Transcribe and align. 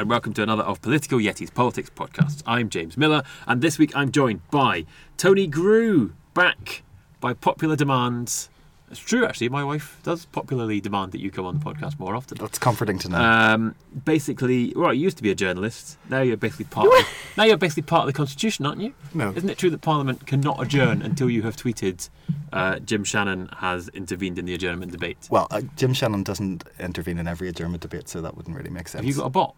and 0.00 0.08
welcome 0.08 0.32
to 0.32 0.42
another 0.42 0.62
of 0.62 0.80
Political 0.80 1.18
Yetis 1.18 1.52
Politics 1.52 1.90
podcasts. 1.94 2.42
I'm 2.46 2.70
James 2.70 2.96
Miller, 2.96 3.22
and 3.46 3.60
this 3.60 3.78
week 3.78 3.94
I'm 3.94 4.10
joined 4.10 4.40
by 4.50 4.86
Tony 5.18 5.46
Grew, 5.46 6.14
back 6.32 6.82
by 7.20 7.34
popular 7.34 7.76
demand. 7.76 8.48
It's 8.90 8.98
true, 8.98 9.26
actually. 9.26 9.50
My 9.50 9.62
wife 9.62 10.00
does 10.02 10.24
popularly 10.24 10.80
demand 10.80 11.12
that 11.12 11.20
you 11.20 11.30
come 11.30 11.44
on 11.44 11.58
the 11.58 11.62
podcast 11.62 11.98
more 11.98 12.16
often. 12.16 12.38
That's 12.38 12.58
comforting 12.58 12.98
to 13.00 13.10
know. 13.10 13.18
Um, 13.18 13.74
basically, 14.06 14.72
well, 14.74 14.94
you 14.94 15.02
used 15.02 15.18
to 15.18 15.22
be 15.22 15.30
a 15.30 15.34
journalist. 15.34 15.98
Now 16.08 16.22
you're 16.22 16.38
basically 16.38 16.64
part. 16.64 16.86
of, 16.86 17.06
now 17.36 17.44
you're 17.44 17.58
basically 17.58 17.82
part 17.82 18.04
of 18.04 18.06
the 18.06 18.16
constitution, 18.16 18.64
aren't 18.64 18.80
you? 18.80 18.94
No. 19.12 19.34
Isn't 19.36 19.50
it 19.50 19.58
true 19.58 19.68
that 19.68 19.82
Parliament 19.82 20.26
cannot 20.26 20.62
adjourn 20.62 21.02
until 21.02 21.28
you 21.28 21.42
have 21.42 21.56
tweeted 21.56 22.08
uh, 22.54 22.78
Jim 22.78 23.04
Shannon 23.04 23.50
has 23.58 23.88
intervened 23.90 24.38
in 24.38 24.46
the 24.46 24.54
adjournment 24.54 24.92
debate? 24.92 25.28
well, 25.30 25.46
uh, 25.50 25.60
Jim 25.76 25.92
Shannon 25.92 26.22
doesn't 26.22 26.64
intervene 26.78 27.18
in 27.18 27.28
every 27.28 27.50
adjournment 27.50 27.82
debate, 27.82 28.08
so 28.08 28.22
that 28.22 28.34
wouldn't 28.34 28.56
really 28.56 28.70
make 28.70 28.88
sense. 28.88 29.04
Have 29.04 29.04
you 29.04 29.14
got 29.14 29.26
a 29.26 29.30
bot? 29.30 29.54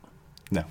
No? 0.53 0.65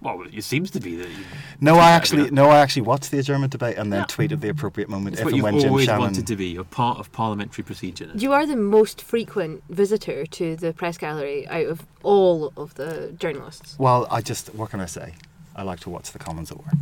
Well, 0.00 0.24
it 0.32 0.42
seems 0.42 0.72
to 0.72 0.80
be 0.80 0.96
that. 0.96 1.08
You, 1.08 1.24
No, 1.60 1.76
I 1.76 1.90
actually 1.92 2.28
no, 2.32 2.50
I 2.50 2.58
actually 2.58 2.82
watched 2.82 3.12
the 3.12 3.18
adjournment 3.20 3.52
debate 3.52 3.76
and 3.78 3.92
then 3.92 4.00
Yeah. 4.00 4.06
tweet 4.06 4.32
at 4.32 4.40
the 4.40 4.48
appropriate 4.48 4.88
moment 4.88 5.14
It's 5.14 5.20
if 5.20 5.24
what 5.26 5.30
and 5.32 5.36
you've 5.36 5.44
when 5.44 5.60
Jim 5.60 5.68
always 5.70 5.86
Shannon. 5.86 6.00
wanted 6.00 6.26
to 6.26 6.34
be. 6.36 6.46
You're 6.46 6.64
part 6.64 6.98
of 6.98 7.12
parliamentary 7.12 7.62
procedure. 7.62 8.10
You 8.14 8.32
are 8.32 8.44
the 8.44 8.56
most 8.56 9.00
frequent 9.00 9.62
visitor 9.68 10.26
to 10.26 10.56
the 10.56 10.72
press 10.72 10.98
gallery 10.98 11.46
out 11.48 11.66
of 11.66 11.86
all 12.02 12.52
of 12.56 12.74
the 12.74 13.14
journalists. 13.16 13.76
Well, 13.78 14.08
I 14.10 14.22
just 14.22 14.52
what 14.56 14.70
can 14.70 14.80
I 14.80 14.86
say? 14.86 15.14
I 15.54 15.62
like 15.62 15.78
to 15.80 15.90
watch 15.90 16.10
the 16.10 16.18
Commons 16.18 16.50
at 16.50 16.58
work. 16.58 16.74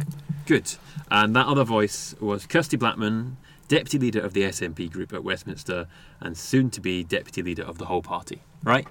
Good. 0.46 0.77
And 1.10 1.36
that 1.36 1.46
other 1.46 1.64
voice 1.64 2.14
was 2.20 2.46
Kirsty 2.46 2.78
Blackman, 2.78 3.36
deputy 3.69 3.98
leader 3.98 4.20
of 4.20 4.32
the 4.32 4.44
SNP 4.44 4.91
group 4.91 5.12
at 5.12 5.22
Westminster, 5.22 5.88
and 6.20 6.38
soon 6.38 6.70
to 6.70 6.80
be 6.80 7.05
deputy 7.05 7.42
leader 7.42 7.64
of 7.64 7.77
the 7.78 7.84
whole 7.86 8.00
party. 8.03 8.41
Right? 8.64 8.86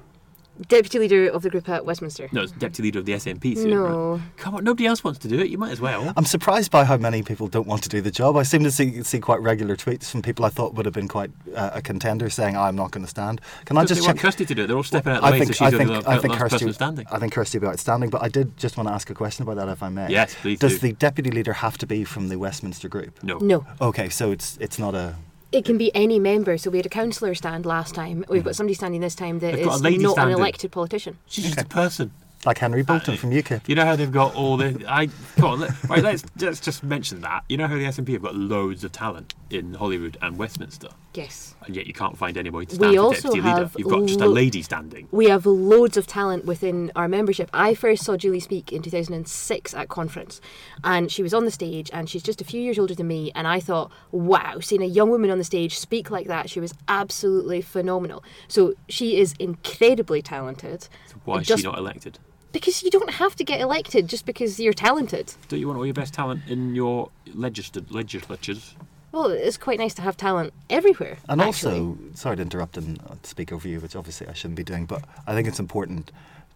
Deputy 0.67 0.99
leader 0.99 1.29
of 1.29 1.41
the 1.41 1.49
group 1.49 1.69
at 1.69 1.85
Westminster. 1.85 2.27
No, 2.31 2.41
it's 2.43 2.51
deputy 2.51 2.83
leader 2.83 2.99
of 2.99 3.05
the 3.05 3.13
SNP 3.13 3.55
soon. 3.55 3.69
No. 3.69 4.11
Right? 4.13 4.21
Come 4.37 4.55
on, 4.55 4.63
nobody 4.63 4.85
else 4.87 5.03
wants 5.03 5.19
to 5.19 5.27
do 5.27 5.39
it. 5.39 5.49
You 5.49 5.57
might 5.57 5.71
as 5.71 5.79
well. 5.79 6.11
I'm 6.17 6.25
surprised 6.25 6.69
by 6.69 6.83
how 6.83 6.97
many 6.97 7.23
people 7.23 7.47
don't 7.47 7.65
want 7.67 7.81
to 7.83 7.89
do 7.89 8.01
the 8.01 8.11
job. 8.11 8.35
I 8.35 8.43
seem 8.43 8.63
to 8.63 8.71
see 8.71 9.01
see 9.03 9.19
quite 9.19 9.41
regular 9.41 9.75
tweets 9.77 10.09
from 10.09 10.21
people 10.21 10.43
I 10.43 10.49
thought 10.49 10.73
would 10.73 10.85
have 10.85 10.93
been 10.93 11.07
quite 11.07 11.31
uh, 11.55 11.71
a 11.75 11.81
contender 11.81 12.29
saying 12.29 12.57
I'm 12.57 12.75
not 12.75 12.91
going 12.91 13.03
to 13.05 13.09
stand. 13.09 13.39
Can 13.65 13.77
I 13.77 13.85
just 13.85 14.01
they 14.01 14.05
want 14.05 14.17
check? 14.17 14.23
Kirsty 14.23 14.45
to 14.45 14.55
do 14.55 14.63
it. 14.63 14.67
They're 14.67 14.75
all 14.77 14.83
stepping 14.83 15.13
out 15.13 15.17
of 15.17 15.21
the 15.23 15.27
I 15.27 15.31
way, 15.31 15.39
think 15.39 15.53
so 15.53 15.53
she's 15.53 15.61
I 15.61 15.69
the 15.71 15.77
think 15.77 16.07
I 16.07 16.17
think 16.17 16.33
last 16.33 16.39
Kirsty 16.41 16.57
person 16.65 16.73
standing. 16.73 17.05
I 17.11 17.19
think 17.19 17.33
Kirsty 17.33 17.57
will 17.57 17.67
be 17.67 17.71
outstanding. 17.71 18.09
But 18.09 18.21
I 18.21 18.27
did 18.27 18.57
just 18.57 18.75
want 18.75 18.89
to 18.89 18.93
ask 18.93 19.09
a 19.09 19.13
question 19.13 19.43
about 19.43 19.55
that, 19.55 19.69
if 19.71 19.81
I 19.81 19.89
may. 19.89 20.09
Yes, 20.09 20.35
please 20.35 20.59
Does 20.59 20.73
do. 20.73 20.87
the 20.87 20.93
deputy 20.93 21.31
leader 21.31 21.53
have 21.53 21.77
to 21.77 21.87
be 21.87 22.03
from 22.03 22.27
the 22.27 22.37
Westminster 22.37 22.89
group? 22.89 23.23
No. 23.23 23.37
No. 23.37 23.65
Okay, 23.79 24.09
so 24.09 24.31
it's 24.31 24.57
it's 24.59 24.77
not 24.77 24.93
a 24.93 25.15
It 25.51 25.65
can 25.65 25.77
be 25.77 25.93
any 25.95 26.19
member. 26.19 26.57
So 26.57 26.69
we 26.69 26.77
had 26.77 26.85
a 26.85 26.89
councillor 26.89 27.33
stand 27.33 27.65
last 27.65 27.95
time. 27.95 28.23
We've 28.29 28.43
got 28.43 28.51
mm-hmm. 28.51 28.55
somebody 28.55 28.73
standing 28.75 29.01
this 29.01 29.15
time 29.15 29.39
that 29.39 29.53
They've 29.55 29.61
is 29.61 29.65
not 29.65 30.11
standing. 30.13 30.17
an 30.17 30.39
elected 30.39 30.71
politician. 30.71 31.17
She's 31.27 31.45
just 31.45 31.59
a 31.59 31.65
person. 31.65 32.11
Like 32.45 32.57
Henry 32.57 32.83
Bolton 32.83 33.17
from 33.17 33.31
UKIP. 33.31 33.67
You 33.67 33.75
know 33.75 33.83
how 33.83 33.97
they've 33.97 34.09
got 34.11 34.33
all 34.33 34.55
the. 34.55 34.85
I 34.87 35.07
come 35.35 35.45
on, 35.45 35.59
let, 35.59 35.83
right. 35.89 36.01
Let's 36.01 36.23
let's 36.39 36.61
just 36.61 36.83
mention 36.85 37.19
that. 37.21 37.43
You 37.49 37.57
know 37.57 37.67
how 37.67 37.75
the 37.75 37.83
SNP 37.83 38.13
have 38.13 38.21
got 38.21 38.33
loads 38.35 38.85
of 38.85 38.93
talent 38.93 39.33
in 39.49 39.73
Holyrood 39.73 40.17
and 40.21 40.37
Westminster, 40.37 40.87
Yes. 41.13 41.55
and 41.65 41.75
yet 41.75 41.85
you 41.85 41.91
can't 41.93 42.17
find 42.17 42.37
anybody 42.37 42.65
to 42.67 42.71
We 42.77 42.77
stand 42.77 42.95
for 42.95 43.01
also 43.01 43.21
deputy 43.29 43.41
leader. 43.41 43.69
You've 43.77 43.89
got 43.89 44.05
just 44.05 44.21
a 44.21 44.27
lady 44.27 44.61
standing. 44.61 45.09
We 45.11 45.27
have 45.27 45.45
loads 45.45 45.97
of 45.97 46.07
talent 46.07 46.45
within 46.45 46.93
our 46.95 47.09
membership. 47.09 47.49
I 47.53 47.73
first 47.73 48.05
saw 48.05 48.15
Julie 48.15 48.39
speak 48.39 48.71
in 48.71 48.83
2006 48.83 49.73
at 49.73 49.89
conference, 49.89 50.39
and 50.81 51.11
she 51.11 51.21
was 51.21 51.33
on 51.33 51.43
the 51.43 51.51
stage, 51.51 51.89
and 51.91 52.09
she's 52.09 52.23
just 52.23 52.39
a 52.39 52.45
few 52.45 52.61
years 52.61 52.79
older 52.79 52.95
than 52.95 53.07
me. 53.07 53.33
And 53.35 53.47
I 53.47 53.59
thought, 53.59 53.91
wow, 54.11 54.59
seeing 54.61 54.81
a 54.81 54.85
young 54.85 55.09
woman 55.09 55.29
on 55.29 55.39
the 55.39 55.43
stage 55.43 55.77
speak 55.77 56.09
like 56.09 56.27
that, 56.27 56.49
she 56.49 56.61
was 56.61 56.73
absolutely 56.87 57.61
phenomenal. 57.61 58.23
So 58.47 58.75
she 58.87 59.17
is 59.17 59.33
incredibly 59.39 60.21
talented. 60.21 60.87
Why 61.25 61.39
is 61.39 61.47
Just- 61.47 61.63
she 61.63 61.67
not 61.67 61.77
elected? 61.77 62.17
Because 62.51 62.83
you 62.83 62.89
don't 62.89 63.11
have 63.11 63.35
to 63.35 63.43
get 63.43 63.61
elected 63.61 64.07
just 64.07 64.25
because 64.25 64.59
you're 64.59 64.73
talented. 64.73 65.33
Don't 65.47 65.59
you 65.59 65.67
want 65.67 65.77
all 65.77 65.85
your 65.85 65.93
best 65.93 66.13
talent 66.13 66.41
in 66.47 66.73
your 66.73 67.09
legislated 67.33 67.91
legislatures? 67.91 68.75
Well, 69.11 69.27
it's 69.27 69.57
quite 69.57 69.79
nice 69.79 69.93
to 69.95 70.01
have 70.01 70.17
talent 70.17 70.53
everywhere. 70.69 71.17
And 71.27 71.41
actually. 71.41 71.79
also, 71.79 71.97
sorry 72.13 72.35
to 72.37 72.41
interrupt 72.43 72.77
and 72.77 72.99
uh, 73.01 73.15
speak 73.23 73.51
over 73.51 73.67
you, 73.67 73.79
which 73.79 73.95
obviously 73.95 74.27
I 74.27 74.33
shouldn't 74.33 74.57
be 74.57 74.63
doing, 74.63 74.85
but 74.85 75.03
I 75.25 75.33
think 75.33 75.47
it's 75.47 75.59
important 75.59 76.11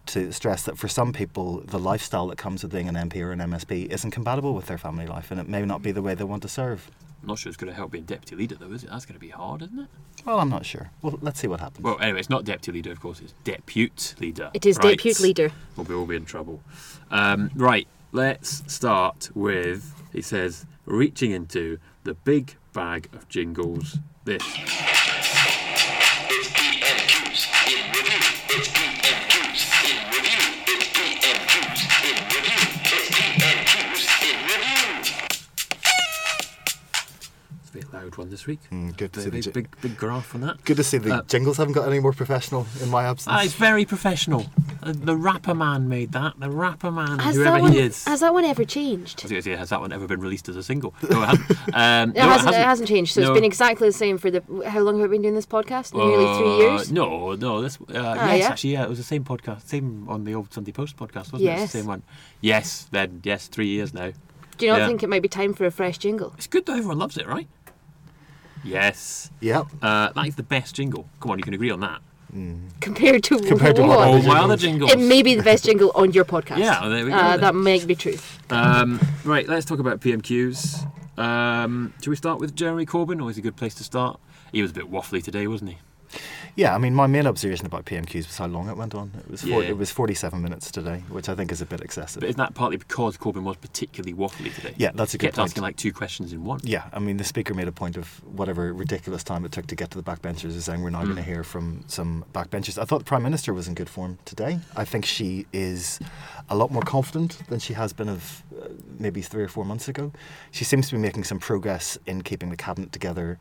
to 0.06 0.32
stress 0.32 0.62
that 0.64 0.78
for 0.78 0.86
some 0.86 1.12
people, 1.12 1.60
the 1.60 1.78
lifestyle 1.78 2.26
that 2.28 2.38
comes 2.38 2.62
with 2.62 2.72
being 2.72 2.88
an 2.88 2.94
MP 2.94 3.16
or 3.22 3.32
an 3.32 3.40
MSP 3.40 3.90
isn't 3.90 4.10
compatible 4.10 4.54
with 4.54 4.66
their 4.66 4.78
family 4.78 5.06
life, 5.06 5.30
and 5.30 5.40
it 5.40 5.48
may 5.48 5.64
not 5.64 5.82
be 5.82 5.92
the 5.92 6.02
way 6.02 6.14
they 6.14 6.24
want 6.24 6.42
to 6.42 6.48
serve. 6.48 6.90
I'm 7.24 7.28
not 7.28 7.38
sure 7.38 7.48
it's 7.48 7.56
going 7.56 7.72
to 7.72 7.74
help 7.74 7.92
being 7.92 8.04
deputy 8.04 8.36
leader, 8.36 8.54
though, 8.54 8.70
is 8.70 8.84
it? 8.84 8.90
That's 8.90 9.06
going 9.06 9.14
to 9.14 9.20
be 9.20 9.30
hard, 9.30 9.62
isn't 9.62 9.78
it? 9.78 9.88
Well, 10.26 10.40
I'm 10.40 10.50
not 10.50 10.66
sure. 10.66 10.90
Well, 11.00 11.18
let's 11.22 11.40
see 11.40 11.48
what 11.48 11.58
happens. 11.58 11.82
Well, 11.82 11.98
anyway, 11.98 12.20
it's 12.20 12.28
not 12.28 12.44
deputy 12.44 12.72
leader, 12.72 12.92
of 12.92 13.00
course. 13.00 13.20
It's 13.20 13.32
depute 13.44 14.14
leader. 14.20 14.50
It 14.52 14.66
is 14.66 14.76
right? 14.76 14.90
depute 14.98 15.20
leader. 15.20 15.50
We'll 15.74 15.86
be 15.86 15.94
all 15.94 16.04
be 16.04 16.16
in 16.16 16.26
trouble. 16.26 16.60
Um, 17.10 17.50
right, 17.54 17.88
let's 18.12 18.62
start 18.70 19.30
with. 19.34 19.94
He 20.12 20.20
says, 20.20 20.66
reaching 20.84 21.30
into 21.30 21.78
the 22.02 22.12
big 22.12 22.56
bag 22.74 23.08
of 23.14 23.26
jingles. 23.30 24.00
This. 24.26 24.42
It's 38.14 38.22
a 38.22 38.22
bit 38.22 38.22
loud 38.22 38.24
one 38.24 38.30
this 38.30 38.46
week. 38.46 38.60
Mm, 38.70 38.96
good 38.96 39.12
to 39.14 39.20
see 39.20 39.24
the 39.26 39.30
big, 39.32 39.42
ji- 39.42 39.50
big, 39.50 39.80
big 39.80 39.96
graph 39.96 40.34
on 40.34 40.40
that. 40.42 40.64
Good 40.64 40.76
to 40.76 40.84
see 40.84 40.98
the 40.98 41.16
Uh, 41.16 41.22
jingles 41.22 41.56
haven't 41.56 41.72
got 41.74 41.86
any 41.88 42.00
more 42.00 42.12
professional 42.12 42.66
in 42.82 42.90
my 42.90 43.04
absence. 43.04 43.34
Ah, 43.36 43.42
it's 43.42 43.54
very 43.54 43.84
professional. 43.84 44.46
Uh, 44.82 44.92
The 44.94 45.16
rapper 45.16 45.54
man 45.54 45.88
made 45.88 46.12
that. 46.12 46.34
The 46.38 46.50
rapper 46.50 46.90
man, 46.90 47.18
Has 47.18 47.36
whoever 47.36 47.50
that, 47.56 47.62
one, 47.62 47.72
he 47.72 47.78
is. 47.80 48.04
has 48.04 48.20
that 48.20 48.32
one 48.32 48.44
ever 48.44 48.64
changed? 48.64 49.20
I 49.20 49.24
was 49.24 49.30
going 49.32 49.42
to 49.42 49.50
say, 49.50 49.56
has 49.56 49.68
that 49.70 49.80
one 49.80 49.92
ever 49.92 50.06
been 50.06 50.20
released 50.20 50.48
as 50.48 50.56
a 50.56 50.62
single? 50.62 50.94
No, 51.10 51.22
it 51.22 51.26
hasn't. 51.26 51.50
Um, 51.74 52.10
It, 52.10 52.16
no, 52.16 52.22
hasn't, 52.28 52.54
it 52.54 52.64
hasn't 52.64 52.88
changed. 52.88 53.14
So 53.14 53.20
No. 53.20 53.30
it's 53.30 53.34
been 53.34 53.44
exactly 53.44 53.88
the 53.88 53.92
same 53.92 54.18
for 54.18 54.30
the. 54.30 54.42
How 54.68 54.80
long 54.80 55.00
have 55.00 55.10
we 55.10 55.16
been 55.16 55.22
doing 55.22 55.34
this 55.34 55.46
podcast? 55.46 55.94
Nearly 55.94 56.38
three 56.38 56.54
Uh, 56.66 56.70
years. 56.70 56.92
No, 56.92 57.34
no. 57.34 57.62
This, 57.62 57.78
uh, 57.80 57.84
yes, 57.94 58.16
Ah, 58.20 58.32
yeah? 58.34 58.46
actually, 58.48 58.72
yeah, 58.74 58.82
it 58.84 58.88
was 58.88 58.98
the 58.98 59.04
same 59.04 59.24
podcast, 59.24 59.66
same 59.68 60.06
on 60.08 60.24
the 60.24 60.34
old 60.34 60.52
Sunday 60.52 60.72
Post 60.72 60.96
podcast, 60.96 61.32
wasn't 61.32 61.42
it? 61.50 61.58
It's 61.58 61.72
the 61.72 61.78
same 61.78 61.86
one. 61.86 62.02
Yes, 62.40 62.86
then 62.90 63.20
yes, 63.24 63.48
three 63.48 63.68
years 63.68 63.92
now. 63.94 64.12
Do 64.56 64.66
you 64.66 64.72
not 64.72 64.80
yeah. 64.80 64.86
think 64.86 65.02
it 65.02 65.08
might 65.08 65.22
be 65.22 65.28
time 65.28 65.52
for 65.52 65.64
a 65.66 65.70
fresh 65.70 65.98
jingle? 65.98 66.32
It's 66.36 66.46
good 66.46 66.64
that 66.66 66.72
everyone 66.76 66.98
loves 66.98 67.16
it, 67.16 67.26
right? 67.26 67.48
Yes, 68.64 69.30
Yep. 69.40 69.66
uh, 69.82 70.12
that 70.12 70.26
is 70.26 70.34
the 70.36 70.42
best 70.42 70.74
jingle. 70.74 71.08
Come 71.20 71.32
on, 71.32 71.38
you 71.38 71.44
can 71.44 71.54
agree 71.54 71.70
on 71.70 71.80
that. 71.80 72.00
Compared 72.80 73.22
to 73.24 73.38
Compared 73.46 73.76
to 73.76 73.82
what? 73.82 73.90
what? 73.98 74.08
Oh, 74.08 74.14
other 74.18 74.26
my 74.28 74.38
other 74.40 74.56
jingles? 74.56 74.90
jingles. 74.90 74.92
It 74.92 75.08
may 75.08 75.22
be 75.22 75.36
the 75.36 75.42
best 75.44 75.64
jingle 75.64 75.92
on 75.94 76.12
your 76.12 76.24
podcast. 76.24 76.58
Yeah, 76.58 76.80
well, 76.80 76.90
there 76.90 77.04
we 77.04 77.10
go 77.12 77.16
Uh, 77.16 77.30
then. 77.32 77.40
that 77.42 77.54
might 77.54 77.86
be 77.86 77.94
true. 77.94 78.16
Um, 78.50 78.98
right, 79.24 79.48
let's 79.48 79.64
talk 79.64 79.78
about 79.78 80.00
PMQs. 80.00 80.84
Um, 81.16 81.94
should 82.02 82.10
we 82.10 82.16
start 82.16 82.40
with 82.40 82.56
Jeremy 82.56 82.86
Corbyn, 82.86 83.22
or 83.22 83.30
is 83.30 83.36
it 83.36 83.40
a 83.40 83.42
good 83.42 83.54
place 83.56 83.74
to 83.76 83.84
start? 83.84 84.18
He 84.50 84.62
was 84.62 84.72
a 84.72 84.74
bit 84.74 84.90
waffly 84.90 85.22
today, 85.22 85.46
wasn't 85.46 85.70
he? 85.70 85.78
Yeah, 86.56 86.74
I 86.74 86.78
mean, 86.78 86.94
my 86.94 87.08
main 87.08 87.26
observation 87.26 87.66
about 87.66 87.84
PMQs 87.84 88.26
was 88.28 88.38
how 88.38 88.46
long 88.46 88.68
it 88.68 88.76
went 88.76 88.94
on. 88.94 89.10
It 89.18 89.28
was 89.30 89.42
Yeah. 89.44 89.58
it 89.58 89.76
was 89.76 89.90
47 89.90 90.40
minutes 90.40 90.70
today, 90.70 91.02
which 91.08 91.28
I 91.28 91.34
think 91.34 91.50
is 91.50 91.60
a 91.60 91.66
bit 91.66 91.80
excessive. 91.80 92.20
But 92.20 92.28
isn't 92.28 92.38
that 92.38 92.54
partly 92.54 92.76
because 92.76 93.16
Corbyn 93.16 93.42
was 93.42 93.56
particularly 93.56 94.14
waffly 94.14 94.54
today? 94.54 94.72
Yeah, 94.76 94.92
that's 94.94 95.14
a 95.14 95.18
good 95.18 95.26
Kept 95.28 95.36
point. 95.38 95.48
asking 95.50 95.62
like 95.64 95.76
two 95.76 95.92
questions 95.92 96.32
in 96.32 96.44
one. 96.44 96.60
Yeah, 96.62 96.84
I 96.92 97.00
mean, 97.00 97.16
the 97.16 97.24
speaker 97.24 97.54
made 97.54 97.66
a 97.66 97.72
point 97.72 97.96
of 97.96 98.06
whatever 98.24 98.72
ridiculous 98.72 99.24
time 99.24 99.44
it 99.44 99.50
took 99.52 99.66
to 99.66 99.74
get 99.74 99.90
to 99.90 100.00
the 100.00 100.04
backbenchers, 100.04 100.54
is 100.56 100.64
saying 100.64 100.82
we're 100.82 100.90
now 100.90 101.00
Hmm. 101.00 101.06
going 101.06 101.16
to 101.16 101.22
hear 101.22 101.42
from 101.42 101.82
some 101.88 102.24
backbenchers. 102.32 102.78
I 102.80 102.84
thought 102.84 102.98
the 102.98 103.04
Prime 103.04 103.24
Minister 103.24 103.52
was 103.52 103.66
in 103.66 103.74
good 103.74 103.88
form 103.90 104.18
today. 104.24 104.60
I 104.76 104.84
think 104.84 105.04
she 105.04 105.46
is 105.52 105.98
a 106.48 106.56
lot 106.56 106.70
more 106.70 106.82
confident 106.82 107.38
than 107.48 107.58
she 107.58 107.72
has 107.74 107.92
been 107.92 108.08
of 108.08 108.44
uh, 108.62 108.68
maybe 109.00 109.22
three 109.22 109.42
or 109.42 109.48
four 109.48 109.64
months 109.64 109.88
ago. 109.88 110.12
She 110.52 110.64
seems 110.64 110.88
to 110.88 110.94
be 110.94 111.00
making 111.00 111.24
some 111.24 111.40
progress 111.40 111.98
in 112.06 112.22
keeping 112.22 112.50
the 112.50 112.56
cabinet 112.56 112.92
together. 112.92 113.38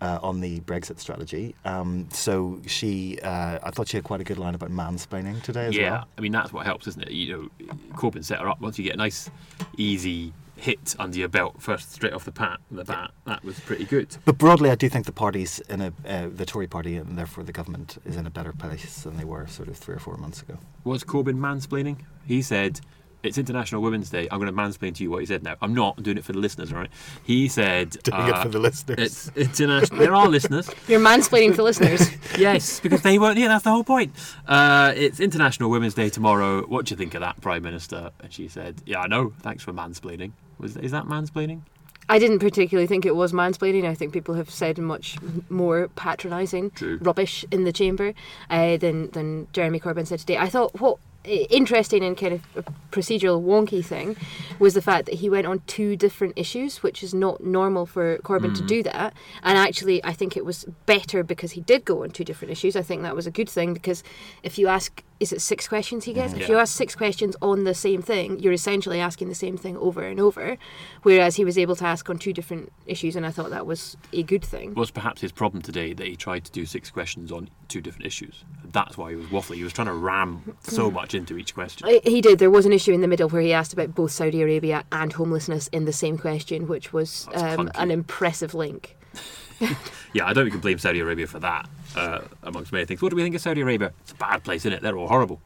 Uh, 0.00 0.18
on 0.22 0.40
the 0.40 0.60
Brexit 0.60 0.98
strategy, 0.98 1.54
um, 1.64 2.08
so 2.10 2.60
she, 2.66 3.18
uh, 3.22 3.58
I 3.62 3.70
thought 3.70 3.88
she 3.88 3.96
had 3.96 4.04
quite 4.04 4.20
a 4.20 4.24
good 4.24 4.38
line 4.38 4.54
about 4.54 4.70
mansplaining 4.70 5.40
today 5.42 5.66
as 5.66 5.76
yeah, 5.76 5.90
well. 5.90 6.08
I 6.18 6.20
mean 6.20 6.32
that's 6.32 6.52
what 6.52 6.66
helps, 6.66 6.86
isn't 6.88 7.02
it? 7.02 7.10
You 7.12 7.50
know, 7.60 7.76
Corbyn 7.94 8.22
set 8.24 8.40
her 8.40 8.48
up. 8.48 8.60
Once 8.60 8.76
you 8.78 8.84
get 8.84 8.94
a 8.94 8.98
nice, 8.98 9.30
easy 9.78 10.34
hit 10.56 10.94
under 10.98 11.18
your 11.18 11.28
belt 11.28 11.60
first, 11.60 11.92
straight 11.92 12.12
off 12.12 12.24
the 12.24 12.32
pat, 12.32 12.60
the 12.70 12.84
bat, 12.84 13.10
that 13.26 13.44
was 13.44 13.58
pretty 13.60 13.84
good. 13.84 14.16
But 14.24 14.38
broadly, 14.38 14.70
I 14.70 14.74
do 14.74 14.88
think 14.88 15.06
the 15.06 15.12
party's 15.12 15.60
in 15.68 15.80
a 15.80 15.92
uh, 16.06 16.28
the 16.32 16.46
Tory 16.46 16.66
party 16.66 16.96
and 16.96 17.18
therefore 17.18 17.44
the 17.44 17.52
government 17.52 17.98
is 18.04 18.16
in 18.16 18.26
a 18.26 18.30
better 18.30 18.52
place 18.52 19.02
than 19.02 19.16
they 19.16 19.24
were 19.24 19.46
sort 19.46 19.68
of 19.68 19.76
three 19.76 19.94
or 19.94 19.98
four 19.98 20.16
months 20.16 20.42
ago. 20.42 20.58
Was 20.84 21.04
Corbyn 21.04 21.38
mansplaining? 21.38 21.98
He 22.26 22.42
said, 22.42 22.80
"It's 23.24 23.38
International 23.38 23.82
Women's 23.82 24.10
Day. 24.10 24.28
I'm 24.30 24.38
going 24.40 24.54
to 24.54 24.56
mansplain 24.60 24.94
to 24.96 25.02
you 25.02 25.10
what 25.10 25.20
he 25.20 25.26
said." 25.26 25.42
Now, 25.42 25.56
I'm 25.62 25.74
not 25.74 25.94
I'm 25.96 26.02
doing 26.04 26.18
it 26.18 26.24
for 26.24 26.32
the 26.32 26.38
listeners, 26.38 26.72
all 26.72 26.78
right? 26.78 26.90
He 27.24 27.48
said, 27.48 27.90
Doing 28.04 28.28
it 28.28 28.34
uh, 28.34 28.42
for 28.42 28.48
the 28.48 28.58
listeners. 28.58 29.30
It's 29.34 29.60
international. 29.60 29.98
there 30.00 30.14
are 30.14 30.28
listeners. 30.28 30.70
You're 30.88 31.00
mansplaining 31.00 31.54
for 31.56 31.62
listeners. 31.62 32.08
Yes, 32.38 32.80
because 32.80 33.02
they 33.02 33.18
weren't 33.18 33.38
here. 33.38 33.48
That's 33.48 33.64
the 33.64 33.70
whole 33.70 33.84
point. 33.84 34.12
Uh, 34.46 34.92
it's 34.96 35.20
International 35.20 35.70
Women's 35.70 35.94
Day 35.94 36.10
tomorrow. 36.10 36.62
What 36.66 36.86
do 36.86 36.92
you 36.92 36.96
think 36.96 37.14
of 37.14 37.20
that, 37.20 37.40
Prime 37.40 37.62
Minister? 37.62 38.10
And 38.20 38.32
she 38.32 38.48
said, 38.48 38.82
"Yeah, 38.86 39.00
I 39.00 39.06
know. 39.06 39.32
Thanks 39.40 39.62
for 39.62 39.72
mansplaining." 39.72 40.32
Was 40.58 40.76
is 40.76 40.90
that 40.92 41.04
mansplaining? 41.04 41.60
I 42.06 42.18
didn't 42.18 42.40
particularly 42.40 42.86
think 42.86 43.06
it 43.06 43.16
was 43.16 43.32
mansplaining. 43.32 43.86
I 43.86 43.94
think 43.94 44.12
people 44.12 44.34
have 44.34 44.50
said 44.50 44.76
much 44.78 45.16
more 45.48 45.88
patronising 45.96 46.72
rubbish 47.00 47.44
in 47.50 47.64
the 47.64 47.72
chamber 47.72 48.12
uh, 48.50 48.76
than 48.76 49.10
than 49.12 49.46
Jeremy 49.52 49.80
Corbyn 49.80 50.06
said 50.06 50.18
today. 50.18 50.36
I 50.36 50.48
thought 50.50 50.78
what 50.80 50.98
i- 50.98 50.98
interesting 51.24 52.04
and 52.04 52.16
kind 52.16 52.34
of 52.34 52.42
a 52.56 52.62
procedural 52.90 53.42
wonky 53.42 53.84
thing 53.84 54.16
was 54.58 54.74
the 54.74 54.82
fact 54.82 55.06
that 55.06 55.16
he 55.16 55.30
went 55.30 55.46
on 55.46 55.60
two 55.66 55.96
different 55.96 56.34
issues, 56.36 56.82
which 56.82 57.02
is 57.02 57.14
not 57.14 57.42
normal 57.42 57.86
for 57.86 58.18
Corbyn 58.18 58.54
to 58.54 58.62
mm. 58.62 58.66
do 58.66 58.82
that. 58.82 59.14
And 59.42 59.58
actually, 59.58 60.04
I 60.04 60.12
think 60.12 60.36
it 60.36 60.44
was 60.44 60.64
better 60.86 61.22
because 61.22 61.52
he 61.52 61.60
did 61.62 61.84
go 61.84 62.04
on 62.04 62.10
two 62.10 62.24
different 62.24 62.52
issues. 62.52 62.76
I 62.76 62.82
think 62.82 63.02
that 63.02 63.16
was 63.16 63.26
a 63.26 63.30
good 63.30 63.48
thing 63.48 63.72
because 63.72 64.02
if 64.42 64.58
you 64.58 64.68
ask, 64.68 65.02
is 65.24 65.32
it 65.32 65.40
six 65.40 65.66
questions 65.66 66.04
he 66.04 66.12
gets? 66.12 66.34
If 66.34 66.50
you 66.50 66.58
ask 66.58 66.76
six 66.76 66.94
questions 66.94 67.34
on 67.40 67.64
the 67.64 67.72
same 67.72 68.02
thing, 68.02 68.38
you're 68.40 68.52
essentially 68.52 69.00
asking 69.00 69.30
the 69.30 69.34
same 69.34 69.56
thing 69.56 69.74
over 69.78 70.02
and 70.02 70.20
over. 70.20 70.58
Whereas 71.02 71.36
he 71.36 71.46
was 71.46 71.56
able 71.56 71.74
to 71.76 71.86
ask 71.86 72.10
on 72.10 72.18
two 72.18 72.34
different 72.34 72.70
issues, 72.84 73.16
and 73.16 73.24
I 73.24 73.30
thought 73.30 73.48
that 73.48 73.64
was 73.64 73.96
a 74.12 74.22
good 74.22 74.44
thing. 74.44 74.74
Was 74.74 74.90
perhaps 74.90 75.22
his 75.22 75.32
problem 75.32 75.62
today 75.62 75.94
that 75.94 76.06
he 76.06 76.14
tried 76.14 76.44
to 76.44 76.52
do 76.52 76.66
six 76.66 76.90
questions 76.90 77.32
on 77.32 77.48
two 77.68 77.80
different 77.80 78.04
issues. 78.04 78.44
That's 78.70 78.98
why 78.98 79.10
he 79.10 79.16
was 79.16 79.26
waffling. 79.28 79.56
He 79.56 79.64
was 79.64 79.72
trying 79.72 79.86
to 79.86 79.94
ram 79.94 80.56
so 80.60 80.90
much 80.90 81.14
into 81.14 81.38
each 81.38 81.54
question. 81.54 81.88
He 82.04 82.20
did. 82.20 82.38
There 82.38 82.50
was 82.50 82.66
an 82.66 82.74
issue 82.74 82.92
in 82.92 83.00
the 83.00 83.08
middle 83.08 83.30
where 83.30 83.40
he 83.40 83.54
asked 83.54 83.72
about 83.72 83.94
both 83.94 84.10
Saudi 84.10 84.42
Arabia 84.42 84.84
and 84.92 85.10
homelessness 85.10 85.68
in 85.68 85.86
the 85.86 85.92
same 85.92 86.18
question, 86.18 86.68
which 86.68 86.92
was 86.92 87.28
um, 87.32 87.70
an 87.76 87.90
impressive 87.90 88.52
link. 88.52 88.98
Yeah, 90.12 90.26
I 90.26 90.32
don't 90.32 90.44
think 90.44 90.46
we 90.46 90.50
can 90.52 90.60
blame 90.60 90.78
Saudi 90.78 91.00
Arabia 91.00 91.26
for 91.26 91.40
that, 91.40 91.68
uh, 91.96 92.20
amongst 92.44 92.70
many 92.72 92.84
things. 92.84 93.02
What 93.02 93.10
do 93.10 93.16
we 93.16 93.22
think 93.24 93.34
of 93.34 93.40
Saudi 93.40 93.62
Arabia? 93.62 93.92
It's 94.02 94.12
a 94.12 94.14
bad 94.14 94.44
place, 94.44 94.60
isn't 94.62 94.72
it? 94.74 94.80
They're 94.80 94.96
all 94.96 95.08
horrible. 95.08 95.40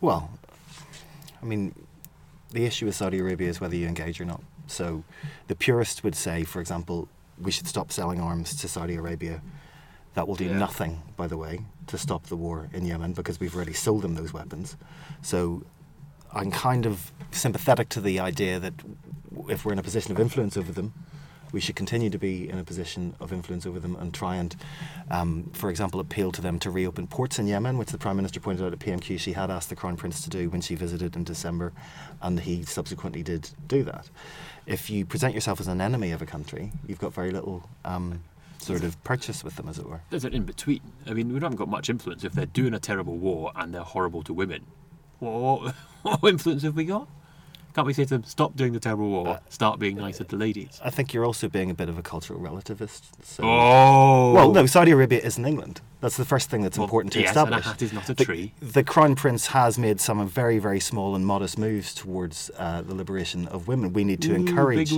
Well, 0.00 0.28
I 1.40 1.44
mean, 1.46 1.72
the 2.50 2.64
issue 2.64 2.86
with 2.86 2.96
Saudi 2.96 3.20
Arabia 3.20 3.48
is 3.48 3.60
whether 3.60 3.76
you 3.76 3.86
engage 3.86 4.20
or 4.20 4.24
not. 4.24 4.42
So, 4.66 5.04
the 5.46 5.54
purist 5.54 6.02
would 6.02 6.16
say, 6.16 6.42
for 6.42 6.60
example, 6.60 7.08
we 7.40 7.52
should 7.52 7.68
stop 7.68 7.92
selling 7.92 8.20
arms 8.20 8.56
to 8.56 8.66
Saudi 8.68 8.96
Arabia. 8.96 9.40
That 10.14 10.26
will 10.26 10.34
do 10.34 10.46
Yeah. 10.46 10.58
nothing, 10.58 11.02
by 11.16 11.28
the 11.28 11.36
way, 11.36 11.60
to 11.86 11.96
stop 11.96 12.26
the 12.26 12.36
war 12.36 12.68
in 12.72 12.84
Yemen 12.84 13.12
because 13.12 13.38
we've 13.38 13.54
already 13.54 13.72
sold 13.72 14.02
them 14.02 14.16
those 14.16 14.32
weapons. 14.32 14.76
So, 15.22 15.62
I'm 16.32 16.50
kind 16.50 16.86
of 16.86 17.12
sympathetic 17.30 17.88
to 17.90 18.00
the 18.00 18.18
idea 18.18 18.58
that 18.58 18.74
if 19.48 19.64
we're 19.64 19.72
in 19.72 19.78
a 19.78 19.82
position 19.84 20.10
of 20.10 20.18
influence 20.18 20.56
over 20.56 20.72
them, 20.72 20.92
we 21.52 21.60
should 21.60 21.76
continue 21.76 22.10
to 22.10 22.18
be 22.18 22.48
in 22.48 22.58
a 22.58 22.64
position 22.64 23.14
of 23.20 23.32
influence 23.32 23.66
over 23.66 23.78
them 23.78 23.96
and 23.96 24.12
try 24.12 24.36
and, 24.36 24.56
um, 25.10 25.50
for 25.52 25.70
example, 25.70 26.00
appeal 26.00 26.32
to 26.32 26.40
them 26.40 26.58
to 26.60 26.70
reopen 26.70 27.06
ports 27.06 27.38
in 27.38 27.46
Yemen, 27.46 27.78
which 27.78 27.90
the 27.90 27.98
Prime 27.98 28.16
Minister 28.16 28.40
pointed 28.40 28.64
out 28.64 28.72
at 28.72 28.78
PMQ 28.78 29.18
she 29.18 29.32
had 29.32 29.50
asked 29.50 29.68
the 29.68 29.76
Crown 29.76 29.96
Prince 29.96 30.22
to 30.22 30.30
do 30.30 30.48
when 30.50 30.60
she 30.60 30.74
visited 30.74 31.14
in 31.14 31.24
December, 31.24 31.72
and 32.20 32.40
he 32.40 32.64
subsequently 32.64 33.22
did 33.22 33.50
do 33.68 33.82
that. 33.84 34.08
If 34.66 34.90
you 34.90 35.04
present 35.04 35.34
yourself 35.34 35.60
as 35.60 35.68
an 35.68 35.80
enemy 35.80 36.12
of 36.12 36.22
a 36.22 36.26
country, 36.26 36.72
you've 36.86 37.00
got 37.00 37.12
very 37.12 37.30
little 37.30 37.68
um, 37.84 38.22
sort 38.58 38.84
of 38.84 39.02
purchase 39.04 39.44
with 39.44 39.56
them, 39.56 39.68
as 39.68 39.78
it 39.78 39.88
were. 39.88 40.00
There's 40.10 40.24
an 40.24 40.32
in 40.32 40.44
between. 40.44 40.80
I 41.06 41.14
mean, 41.14 41.28
we 41.28 41.34
haven't 41.34 41.56
got 41.56 41.68
much 41.68 41.90
influence 41.90 42.24
if 42.24 42.32
they're 42.32 42.46
doing 42.46 42.74
a 42.74 42.78
terrible 42.78 43.16
war 43.16 43.52
and 43.56 43.74
they're 43.74 43.82
horrible 43.82 44.22
to 44.24 44.32
women. 44.32 44.66
What, 45.18 45.74
what 46.02 46.24
influence 46.24 46.62
have 46.62 46.76
we 46.76 46.84
got? 46.84 47.08
Can't 47.74 47.86
we 47.86 47.94
say 47.94 48.04
to 48.04 48.10
them, 48.10 48.24
stop 48.24 48.54
doing 48.54 48.72
the 48.74 48.80
terrible 48.80 49.08
war, 49.08 49.28
uh, 49.28 49.38
start 49.48 49.78
being 49.78 49.96
nicer 49.96 50.24
to 50.24 50.30
the 50.30 50.36
ladies? 50.36 50.78
I 50.84 50.90
think 50.90 51.14
you're 51.14 51.24
also 51.24 51.48
being 51.48 51.70
a 51.70 51.74
bit 51.74 51.88
of 51.88 51.96
a 51.96 52.02
cultural 52.02 52.38
relativist. 52.38 53.02
So. 53.22 53.44
Oh! 53.44 54.32
Well, 54.34 54.52
no, 54.52 54.66
Saudi 54.66 54.90
Arabia 54.90 55.20
isn't 55.20 55.44
England. 55.44 55.80
That's 56.02 56.16
the 56.16 56.24
first 56.24 56.50
thing 56.50 56.62
that's 56.62 56.76
Well, 56.76 56.84
important 56.84 57.12
to 57.12 57.20
yes, 57.20 57.28
and 57.30 57.36
a 57.36 57.40
establish. 57.58 57.64
hat 57.64 57.80
is 57.82 57.92
not 57.92 58.08
a 58.10 58.14
The- 58.14 58.24
tree. 58.24 58.52
The, 58.60 58.82
Crown 58.82 59.14
Prince 59.14 59.46
has 59.46 59.78
made 59.78 60.00
some 60.00 60.26
very, 60.26 60.58
very 60.58 60.80
small 60.80 61.14
and 61.14 61.24
modest 61.24 61.56
moves 61.58 61.94
towards 61.94 62.50
uh, 62.58 62.82
the 62.82 62.92
liberation 62.92 63.46
of 63.46 63.68
women. 63.68 63.92
We 63.92 64.02
need 64.02 64.20
to 64.22 64.32
Ooh, 64.32 64.34
encourage. 64.34 64.92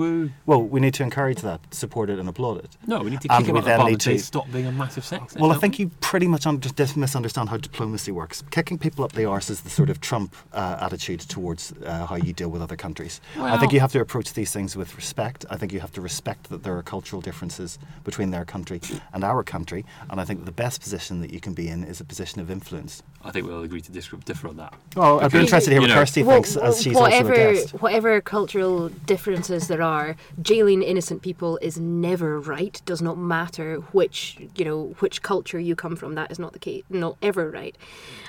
Well, 0.46 0.62
we 0.62 0.80
need 0.80 0.94
to 0.94 1.02
encourage 1.02 1.42
that, 1.42 1.60
support 1.74 2.08
it, 2.08 2.18
and 2.18 2.26
applaud 2.26 2.56
it. 2.64 2.70
No, 2.86 3.02
we 3.02 3.10
need 3.10 3.20
to 3.20 3.30
And 3.30 3.44
kick 3.44 3.48
him 3.54 3.54
we 3.54 3.70
out 3.70 3.80
of 3.80 3.84
the 3.84 3.84
need 3.84 3.92
and 3.92 4.00
to- 4.00 4.18
stop 4.18 4.50
being 4.50 4.64
a 4.66 4.72
massive 4.72 5.04
sex. 5.04 5.36
Well, 5.36 5.52
I 5.52 5.56
think 5.58 5.78
you 5.78 5.90
pretty 6.00 6.26
much 6.26 6.46
under- 6.46 6.70
misunderstand 6.96 7.50
how 7.50 7.58
diplomacy 7.58 8.10
works. 8.10 8.42
Kicking 8.50 8.78
people 8.78 9.04
up 9.04 9.12
the 9.12 9.26
arse 9.26 9.50
is 9.50 9.60
the 9.60 9.68
sort 9.70 9.90
of 9.90 10.00
Trump 10.00 10.34
uh, 10.54 10.78
attitude 10.80 11.20
towards 11.20 11.74
uh, 11.84 12.06
how 12.06 12.16
you 12.16 12.32
deal 12.32 12.48
with 12.48 12.62
other 12.62 12.76
countries. 12.76 13.20
I 13.38 13.58
think 13.58 13.74
you 13.74 13.80
have 13.80 13.92
to 13.92 14.00
approach 14.00 14.32
these 14.32 14.52
things 14.52 14.74
with 14.74 14.96
respect. 14.96 15.44
I 15.50 15.58
think 15.58 15.70
you 15.70 15.80
have 15.80 15.92
to 15.92 16.00
respect 16.00 16.48
that 16.48 16.62
there 16.62 16.74
are 16.78 16.82
cultural 16.82 17.20
differences 17.20 17.78
between 18.04 18.30
their 18.30 18.46
country 18.46 18.80
and 19.12 19.22
our 19.22 19.42
country. 19.42 19.84
And 20.08 20.18
I 20.18 20.24
think 20.24 20.46
the 20.46 20.52
best 20.52 20.80
position 20.80 20.93
that 20.94 21.32
you 21.32 21.40
can 21.40 21.54
be 21.54 21.68
in 21.68 21.82
is 21.84 22.00
a 22.00 22.04
position 22.04 22.40
of 22.40 22.50
influence. 22.50 23.02
I 23.24 23.30
think 23.30 23.46
we'll 23.46 23.62
agree 23.62 23.80
to 23.80 23.90
dis- 23.92 24.08
differ 24.24 24.48
on 24.48 24.56
that. 24.58 24.74
Well, 24.96 25.20
I'd 25.20 25.32
be 25.32 25.38
interested 25.40 25.70
to 25.70 25.74
hear 25.74 25.80
what 25.80 25.88
know- 25.88 25.94
Kirsty 25.94 26.22
Well, 26.22 26.36
thinks, 26.36 26.56
as 26.56 26.80
she's 26.82 26.94
whatever, 26.94 27.30
also 27.32 27.42
a 27.50 27.54
guest. 27.54 27.70
whatever 27.82 28.20
cultural 28.20 28.88
differences 28.90 29.66
there 29.68 29.82
are, 29.82 30.16
jailing 30.40 30.82
innocent 30.82 31.22
people 31.22 31.58
is 31.62 31.78
never 31.78 32.38
right. 32.38 32.80
Does 32.84 33.00
not 33.02 33.18
matter 33.18 33.76
which 33.92 34.36
you 34.56 34.64
know 34.64 34.94
which 35.00 35.22
culture 35.22 35.58
you 35.58 35.74
come 35.74 35.96
from. 35.96 36.14
That 36.14 36.30
is 36.30 36.38
not 36.38 36.52
the 36.52 36.58
case. 36.58 36.84
Not 36.90 37.16
ever 37.22 37.50
right. 37.50 37.76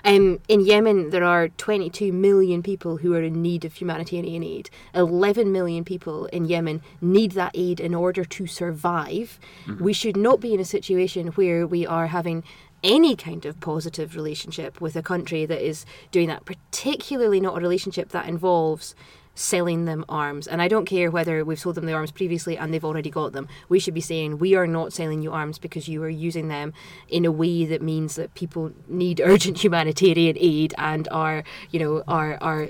Um, 0.04 0.40
in 0.48 0.62
Yemen, 0.62 1.10
there 1.10 1.24
are 1.24 1.50
22 1.50 2.14
million 2.14 2.62
people 2.64 2.98
who 2.98 3.14
are 3.16 3.22
in 3.24 3.42
need 3.42 3.66
of 3.66 3.74
humanitarian 3.74 4.44
aid. 4.44 4.70
11 4.94 5.52
million 5.52 5.84
people 5.84 6.26
in 6.28 6.46
Yemen 6.46 6.82
need 7.02 7.32
that 7.34 7.52
aid 7.56 7.80
in 7.80 7.94
order 7.96 8.24
to 8.24 8.48
survive. 8.48 9.40
We 9.80 9.94
should 9.94 10.16
not 10.16 10.40
be 10.40 10.54
in 10.54 10.60
a 10.60 10.66
situation 10.66 11.28
where 11.30 11.66
we 11.68 11.86
are 11.88 12.08
having 12.08 12.44
any 12.86 13.16
kind 13.16 13.46
of 13.46 13.60
positive 13.60 14.16
relationship 14.16 14.80
with 14.80 14.96
a 14.96 15.02
country 15.02 15.46
that 15.46 15.62
is 15.62 15.86
doing 16.12 16.28
that, 16.28 16.46
particularly 16.46 17.42
not 17.42 17.58
a 17.58 17.62
relationship 17.62 18.10
that 18.10 18.30
involves 18.30 18.96
selling 19.36 19.86
them 19.86 20.04
arms. 20.10 20.48
And 20.48 20.62
I 20.62 20.68
don't 20.68 20.86
care 20.86 21.12
whether 21.12 21.44
we've 21.46 21.60
sold 21.60 21.76
them 21.76 21.86
the 21.86 21.94
arms 21.94 22.10
previously 22.12 22.58
and 22.58 22.74
they've 22.74 22.84
already 22.86 23.10
got 23.10 23.34
them. 23.34 23.48
We 23.70 23.80
should 23.80 23.94
be 23.94 24.02
saying 24.02 24.40
we 24.40 24.56
are 24.56 24.66
not 24.66 24.94
selling 24.94 25.22
you 25.22 25.32
arms 25.34 25.60
because 25.60 25.88
you 25.88 26.02
are 26.04 26.10
using 26.10 26.48
them 26.48 26.74
in 27.10 27.26
a 27.26 27.32
way 27.32 27.66
that 27.66 27.82
means 27.82 28.16
that 28.16 28.34
people 28.34 28.72
need 28.88 29.22
urgent 29.24 29.64
humanitarian 29.64 30.38
aid 30.40 30.74
and 30.78 31.08
are, 31.12 31.44
you 31.72 31.80
know, 31.80 32.04
are 32.08 32.38
are 32.42 32.70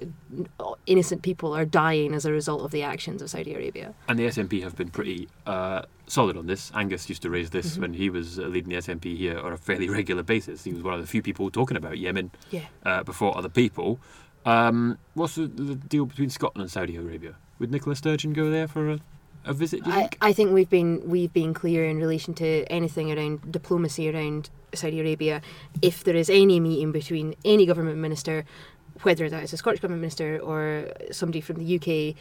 innocent 0.85 1.21
people 1.21 1.55
are 1.55 1.65
dying 1.65 2.13
as 2.13 2.25
a 2.25 2.31
result 2.31 2.61
of 2.63 2.71
the 2.71 2.83
actions 2.83 3.21
of 3.21 3.29
Saudi 3.29 3.53
Arabia. 3.53 3.93
And 4.07 4.19
the 4.19 4.25
SNP 4.25 4.63
have 4.63 4.75
been 4.75 4.89
pretty 4.89 5.29
uh, 5.45 5.83
solid 6.07 6.35
on 6.35 6.47
this. 6.47 6.71
Angus 6.75 7.07
used 7.07 7.21
to 7.21 7.29
raise 7.29 7.51
this 7.51 7.65
Mm-hmm. 7.73 7.81
when 7.81 7.93
he 7.93 8.09
was 8.09 8.37
uh, 8.39 8.43
leading 8.43 8.69
the 8.69 8.77
SNP 8.77 9.15
here 9.17 9.39
on 9.39 9.53
a 9.53 9.57
fairly 9.57 9.89
regular 9.99 10.23
basis. 10.23 10.63
He 10.63 10.73
was 10.73 10.83
one 10.83 10.93
of 10.93 11.01
the 11.01 11.07
few 11.07 11.21
people 11.21 11.49
talking 11.49 11.77
about 11.77 11.97
Yemen 11.97 12.31
Yeah. 12.51 12.61
uh, 12.85 13.03
before 13.03 13.37
other 13.37 13.49
people. 13.49 13.99
Um, 14.45 14.97
what's 15.15 15.35
the, 15.35 15.47
the 15.47 15.75
deal 15.75 16.05
between 16.05 16.29
Scotland 16.29 16.61
and 16.61 16.71
Saudi 16.71 16.95
Arabia? 16.95 17.35
Would 17.59 17.71
Nicola 17.71 17.95
Sturgeon 17.95 18.33
go 18.33 18.49
there 18.49 18.67
for 18.67 18.91
a, 18.91 18.99
a 19.43 19.53
visit? 19.53 19.81
I, 19.85 20.01
think? 20.01 20.17
I 20.21 20.33
think 20.33 20.51
we've 20.53 20.69
been 20.69 21.01
we've 21.09 21.33
been 21.33 21.53
clear 21.53 21.85
in 21.85 21.97
relation 21.97 22.33
to 22.35 22.65
anything 22.65 23.11
around 23.11 23.51
diplomacy 23.51 24.09
around 24.09 24.49
Saudi 24.73 24.99
Arabia. 24.99 25.41
If 25.81 26.03
there 26.03 26.15
is 26.15 26.29
any 26.29 26.59
meeting 26.59 26.91
between 26.91 27.35
any 27.43 27.65
government 27.65 27.97
minister, 27.97 28.45
whether 29.01 29.29
that 29.29 29.43
is 29.43 29.53
a 29.53 29.57
Scottish 29.57 29.79
government 29.79 30.01
minister 30.01 30.39
or 30.39 30.91
somebody 31.11 31.41
from 31.41 31.57
the 31.57 31.75
UK, 31.75 32.15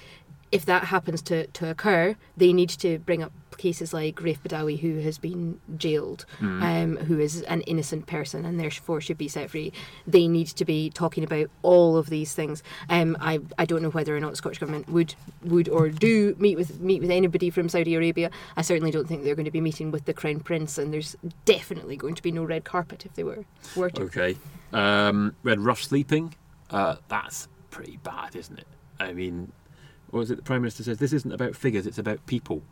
if 0.51 0.65
that 0.67 0.85
happens 0.85 1.21
to, 1.23 1.47
to 1.49 1.69
occur, 1.69 2.17
they 2.37 2.53
need 2.53 2.71
to 2.71 2.99
bring 3.01 3.23
up 3.23 3.33
cases 3.59 3.93
like 3.93 4.17
Raif 4.17 4.39
Badawi, 4.41 4.79
who 4.79 4.99
has 5.01 5.19
been 5.19 5.61
jailed, 5.77 6.27
um, 6.41 6.97
who 6.97 7.19
is 7.19 7.43
an 7.43 7.63
innocent 7.63 8.07
person 8.07 8.45
and 8.45 8.59
therefore 8.59 9.01
should 9.01 9.19
be 9.19 9.29
set 9.29 9.51
free. 9.51 9.73
They 10.07 10.29
need 10.29 10.49
to 10.49 10.65
be 10.65 10.91
talking 10.91 11.25
about 11.25 11.51
all 11.63 11.97
of 11.97 12.11
these 12.11 12.35
things. 12.35 12.63
Um, 12.89 13.17
I, 13.21 13.41
I 13.59 13.65
don't 13.65 13.83
know 13.83 13.91
whether 13.91 14.17
or 14.17 14.21
not 14.21 14.31
the 14.31 14.37
Scottish 14.37 14.59
government 14.59 14.89
would 14.89 15.15
would 15.43 15.69
or 15.69 15.89
do 15.89 16.35
meet 16.39 16.57
with 16.57 16.81
meet 16.81 17.01
with 17.01 17.11
anybody 17.11 17.51
from 17.51 17.69
Saudi 17.69 17.95
Arabia. 17.95 18.31
I 18.57 18.63
certainly 18.63 18.91
don't 18.91 19.07
think 19.07 19.25
they're 19.25 19.35
going 19.35 19.45
to 19.45 19.51
be 19.51 19.61
meeting 19.61 19.91
with 19.91 20.05
the 20.05 20.15
Crown 20.15 20.41
Prince, 20.41 20.79
and 20.79 20.93
there's 20.93 21.17
definitely 21.45 21.97
going 21.97 22.15
to 22.15 22.23
be 22.23 22.33
no 22.33 22.45
red 22.45 22.65
carpet 22.65 23.07
if 23.07 23.15
they 23.15 23.25
were 23.25 23.45
were 23.77 23.91
to. 23.91 24.03
Okay. 24.03 24.37
Um, 24.73 25.37
read 25.43 25.61
rough 25.61 25.83
sleeping. 25.83 26.35
Uh, 26.71 26.97
that's 27.09 27.49
pretty 27.71 27.99
bad, 28.03 28.35
isn't 28.35 28.59
it? 28.59 28.67
I 28.99 29.13
mean, 29.13 29.53
what 30.11 30.21
was 30.21 30.31
it? 30.31 30.37
The 30.37 30.43
Prime 30.43 30.63
Minister 30.63 30.83
says 30.83 30.99
this 30.99 31.13
isn't 31.13 31.33
about 31.33 31.55
figures; 31.55 31.87
it's 31.87 31.99
about 31.99 32.25
people. 32.27 32.63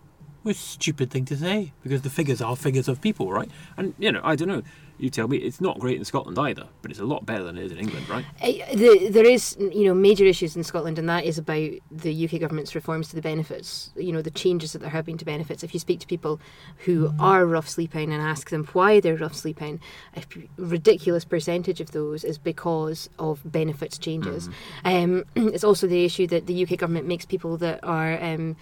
A 0.45 0.55
stupid 0.55 1.11
thing 1.11 1.25
to 1.27 1.37
say 1.37 1.73
because 1.83 2.03
the 2.03 2.11
figures 2.11 2.43
are 2.43 2.57
figures 2.57 2.89
of 2.89 3.01
people, 3.01 3.33
right? 3.33 3.49
And 3.77 3.95
you 3.99 4.11
know, 4.11 4.21
I 4.25 4.35
don't 4.35 4.49
know. 4.49 4.63
You 4.99 5.11
tell 5.11 5.27
me. 5.27 5.39
It's 5.39 5.61
not 5.61 5.79
great 5.81 5.97
in 5.97 6.05
Scotland 6.05 6.39
either, 6.39 6.69
but 6.81 6.91
it's 6.91 7.01
a 7.01 7.05
lot 7.05 7.27
better 7.27 7.43
than 7.43 7.59
it 7.59 7.65
is 7.65 7.73
in 7.73 7.79
England, 7.79 8.09
right? 8.09 8.25
Uh, 8.41 8.75
the, 8.75 9.09
there 9.11 9.25
is, 9.25 9.57
you 9.59 9.85
know, 9.85 9.95
major 9.95 10.25
issues 10.25 10.55
in 10.55 10.63
Scotland, 10.63 10.99
and 10.99 11.09
that 11.09 11.25
is 11.25 11.39
about 11.39 11.71
the 11.91 12.25
UK 12.25 12.39
government's 12.41 12.75
reforms 12.75 13.09
to 13.09 13.17
the 13.17 13.23
benefits. 13.23 13.91
You 13.97 14.13
know, 14.13 14.23
the 14.23 14.31
changes 14.31 14.73
that 14.73 14.81
there 14.81 14.91
have 14.91 15.05
been 15.05 15.19
to 15.19 15.25
benefits. 15.25 15.65
If 15.65 15.75
you 15.75 15.81
speak 15.81 15.99
to 16.01 16.07
people 16.07 16.41
who 16.85 17.13
are 17.19 17.47
rough 17.47 17.69
sleeping 17.69 18.13
and 18.13 18.23
ask 18.23 18.51
them 18.51 18.69
why 18.73 19.01
they're 19.01 19.17
rough 19.17 19.35
sleeping, 19.35 19.81
a 20.17 20.23
ridiculous 20.57 21.25
percentage 21.25 21.81
of 21.81 21.91
those 21.93 22.23
is 22.23 22.39
because 22.39 23.11
of 23.19 23.41
benefits 23.45 23.99
changes. 23.99 24.49
Um, 24.85 25.25
it's 25.35 25.65
also 25.65 25.87
the 25.87 26.05
issue 26.05 26.27
that 26.29 26.47
the 26.47 26.63
UK 26.63 26.79
government 26.79 27.07
makes 27.07 27.27
people 27.27 27.57
that 27.59 27.81
are. 27.83 28.23
Um, 28.23 28.57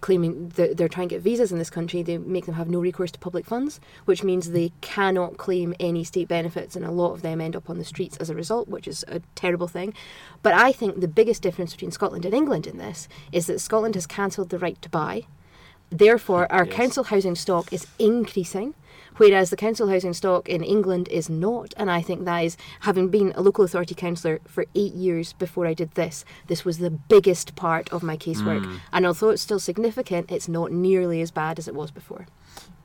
claiming 0.00 0.48
that 0.50 0.76
they're 0.76 0.88
trying 0.88 1.08
to 1.08 1.16
get 1.16 1.22
visas 1.22 1.52
in 1.52 1.58
this 1.58 1.70
country, 1.70 2.02
they 2.02 2.18
make 2.18 2.46
them 2.46 2.54
have 2.54 2.68
no 2.68 2.80
recourse 2.80 3.10
to 3.12 3.18
public 3.18 3.46
funds, 3.46 3.80
which 4.04 4.22
means 4.22 4.50
they 4.50 4.72
cannot 4.80 5.36
claim 5.36 5.74
any 5.80 6.04
state 6.04 6.28
benefits, 6.28 6.76
and 6.76 6.84
a 6.84 6.90
lot 6.90 7.12
of 7.12 7.22
them 7.22 7.40
end 7.40 7.56
up 7.56 7.68
on 7.68 7.78
the 7.78 7.84
streets 7.84 8.16
as 8.18 8.30
a 8.30 8.34
result, 8.34 8.68
which 8.68 8.86
is 8.86 9.04
a 9.08 9.20
terrible 9.34 9.68
thing. 9.68 9.94
But 10.42 10.54
I 10.54 10.72
think 10.72 11.00
the 11.00 11.08
biggest 11.08 11.42
difference 11.42 11.72
between 11.72 11.90
Scotland 11.90 12.24
and 12.24 12.34
England 12.34 12.66
in 12.66 12.78
this 12.78 13.08
is 13.32 13.46
that 13.46 13.60
Scotland 13.60 13.94
has 13.94 14.06
cancelled 14.06 14.50
the 14.50 14.58
right 14.58 14.80
to 14.82 14.88
buy. 14.88 15.24
Therefore, 15.90 16.50
our 16.52 16.64
Yes. 16.64 16.74
council 16.74 17.04
housing 17.04 17.34
stock 17.34 17.72
is 17.72 17.86
increasing, 17.98 18.74
whereas 19.20 19.50
the 19.50 19.56
council 19.56 19.88
housing 19.88 20.14
stock 20.14 20.48
in 20.48 20.64
England 20.64 21.06
is 21.08 21.28
not. 21.28 21.74
And 21.76 21.90
I 21.90 22.00
think 22.00 22.24
that 22.24 22.38
is, 22.38 22.56
having 22.80 23.08
been 23.08 23.32
a 23.36 23.42
local 23.42 23.64
authority 23.64 23.94
councillor 23.94 24.40
for 24.46 24.64
eight 24.74 24.94
years 24.94 25.34
before 25.34 25.66
I 25.66 25.74
did 25.74 25.90
this, 25.90 26.24
this 26.46 26.64
was 26.64 26.78
the 26.78 26.90
biggest 26.90 27.54
part 27.54 27.92
of 27.92 28.02
my 28.02 28.16
casework. 28.16 28.64
And 28.92 29.04
although 29.04 29.28
it's 29.28 29.42
still 29.42 29.60
significant, 29.60 30.30
it's 30.30 30.48
not 30.48 30.72
nearly 30.72 31.20
as 31.20 31.30
bad 31.30 31.58
as 31.58 31.68
it 31.68 31.74
was 31.74 31.90
before. 31.90 32.26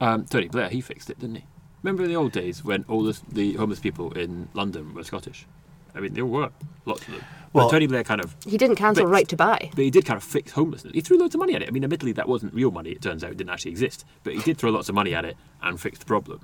Um, 0.02 0.26
Tony 0.26 0.50
Blair, 0.50 0.68
he 0.68 0.82
fixed 0.82 1.10
it, 1.10 1.20
didn't 1.20 1.36
he? 1.36 1.46
Remember 1.84 2.06
the 2.06 2.18
old 2.18 2.34
days 2.34 2.66
when 2.66 2.84
all 2.90 3.04
the, 3.04 3.18
the 3.32 3.54
homeless 3.54 3.80
people 3.80 4.12
in 4.12 4.50
London 4.54 4.94
were 4.94 5.04
Scottish? 5.06 5.48
I 5.96 6.00
mean, 6.00 6.14
there 6.14 6.26
were 6.26 6.50
lots 6.86 7.02
of 7.08 7.14
them. 7.14 7.24
Well- 7.54 7.68
but 7.68 7.72
Tony 7.72 7.88
Blair 7.88 8.04
kind 8.04 8.20
of, 8.22 8.36
He 8.46 8.58
didn't 8.58 8.76
cancel 8.76 9.06
But- 9.06 9.12
right 9.12 9.28
to 9.30 9.38
buy. 9.38 9.70
but 9.76 9.84
he 9.84 9.90
did 9.90 10.06
kind 10.06 10.18
of 10.18 10.24
fix 10.24 10.52
homelessness. 10.52 10.94
He 10.94 11.02
threw 11.02 11.18
loads 11.18 11.36
of 11.36 11.40
money 11.40 11.56
at 11.56 11.62
it. 11.62 11.70
I 11.70 11.72
mean, 11.72 11.84
admittedly, 11.84 12.12
that 12.14 12.28
wasn't 12.28 12.54
real 12.54 12.70
money. 12.72 12.90
It 12.92 13.02
turns 13.02 13.24
out 13.24 13.32
it 13.32 13.38
didn't 13.38 13.52
actually 13.52 13.72
exist. 13.72 14.04
But 14.24 14.34
he 14.34 14.42
did 14.42 14.58
throw 14.58 14.72
lots 14.72 14.90
of 14.90 14.96
money 14.96 15.14
at 15.16 15.24
it 15.24 15.38
and 15.64 15.80
fixed 15.80 16.02
the 16.02 16.06
problem. 16.06 16.42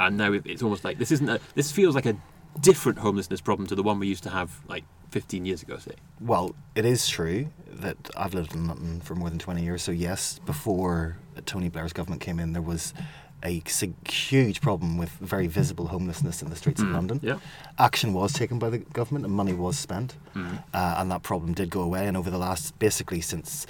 And 0.00 0.16
now 0.16 0.32
it's 0.32 0.62
almost 0.62 0.82
like 0.84 0.98
this 0.98 1.12
isn't. 1.12 1.28
A, 1.28 1.38
this 1.54 1.70
feels 1.70 1.94
like 1.94 2.06
a 2.06 2.16
different 2.60 2.98
homelessness 2.98 3.40
problem 3.40 3.66
to 3.68 3.74
the 3.74 3.82
one 3.82 3.98
we 3.98 4.06
used 4.06 4.22
to 4.22 4.30
have 4.30 4.60
like 4.68 4.84
15 5.10 5.44
years 5.44 5.62
ago, 5.62 5.76
say. 5.78 5.92
Well, 6.20 6.54
it 6.74 6.84
is 6.84 7.08
true 7.08 7.48
that 7.70 7.96
I've 8.16 8.32
lived 8.34 8.54
in 8.54 8.66
London 8.66 9.00
for 9.02 9.14
more 9.14 9.28
than 9.28 9.38
20 9.38 9.62
years. 9.62 9.82
So, 9.82 9.92
yes, 9.92 10.40
before 10.46 11.16
Tony 11.46 11.68
Blair's 11.68 11.92
government 11.92 12.22
came 12.22 12.40
in, 12.40 12.52
there 12.54 12.62
was 12.62 12.94
a 13.44 13.62
huge 14.08 14.60
problem 14.60 14.96
with 14.96 15.10
very 15.10 15.46
visible 15.46 15.88
homelessness 15.88 16.42
in 16.42 16.50
the 16.50 16.56
streets 16.56 16.80
of 16.80 16.88
London. 16.88 17.20
yeah. 17.22 17.38
Action 17.78 18.12
was 18.14 18.32
taken 18.32 18.58
by 18.58 18.70
the 18.70 18.78
government 18.78 19.24
and 19.26 19.34
money 19.34 19.52
was 19.52 19.78
spent. 19.78 20.14
Uh, 20.34 20.96
and 20.98 21.10
that 21.10 21.22
problem 21.22 21.52
did 21.52 21.70
go 21.70 21.82
away. 21.82 22.06
And 22.06 22.16
over 22.16 22.30
the 22.30 22.38
last, 22.38 22.78
basically, 22.78 23.20
since 23.20 23.66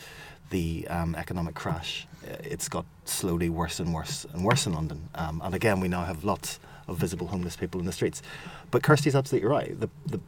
the 0.50 0.86
um, 0.88 1.14
economic 1.16 1.54
crash, 1.54 2.06
uh, 2.24 2.36
it's 2.42 2.68
got 2.68 2.84
slowly 3.04 3.48
worse 3.48 3.80
and 3.80 3.92
worse 3.92 4.26
and 4.32 4.44
worse 4.44 4.66
in 4.66 4.74
London. 4.74 5.08
Um, 5.16 5.42
and 5.44 5.54
again, 5.54 5.80
we 5.80 5.88
now 5.88 6.04
have 6.04 6.24
lots 6.24 6.60
of 6.86 6.96
visible 6.96 7.26
homeless 7.26 7.56
people 7.56 7.80
in 7.80 7.86
the 7.86 7.92
streets. 7.92 8.22
But 8.70 8.82
Kirsty's 8.82 9.16
absolutely 9.16 9.48
right. 9.48 9.78
The, 9.78 9.88
the, 10.06 10.20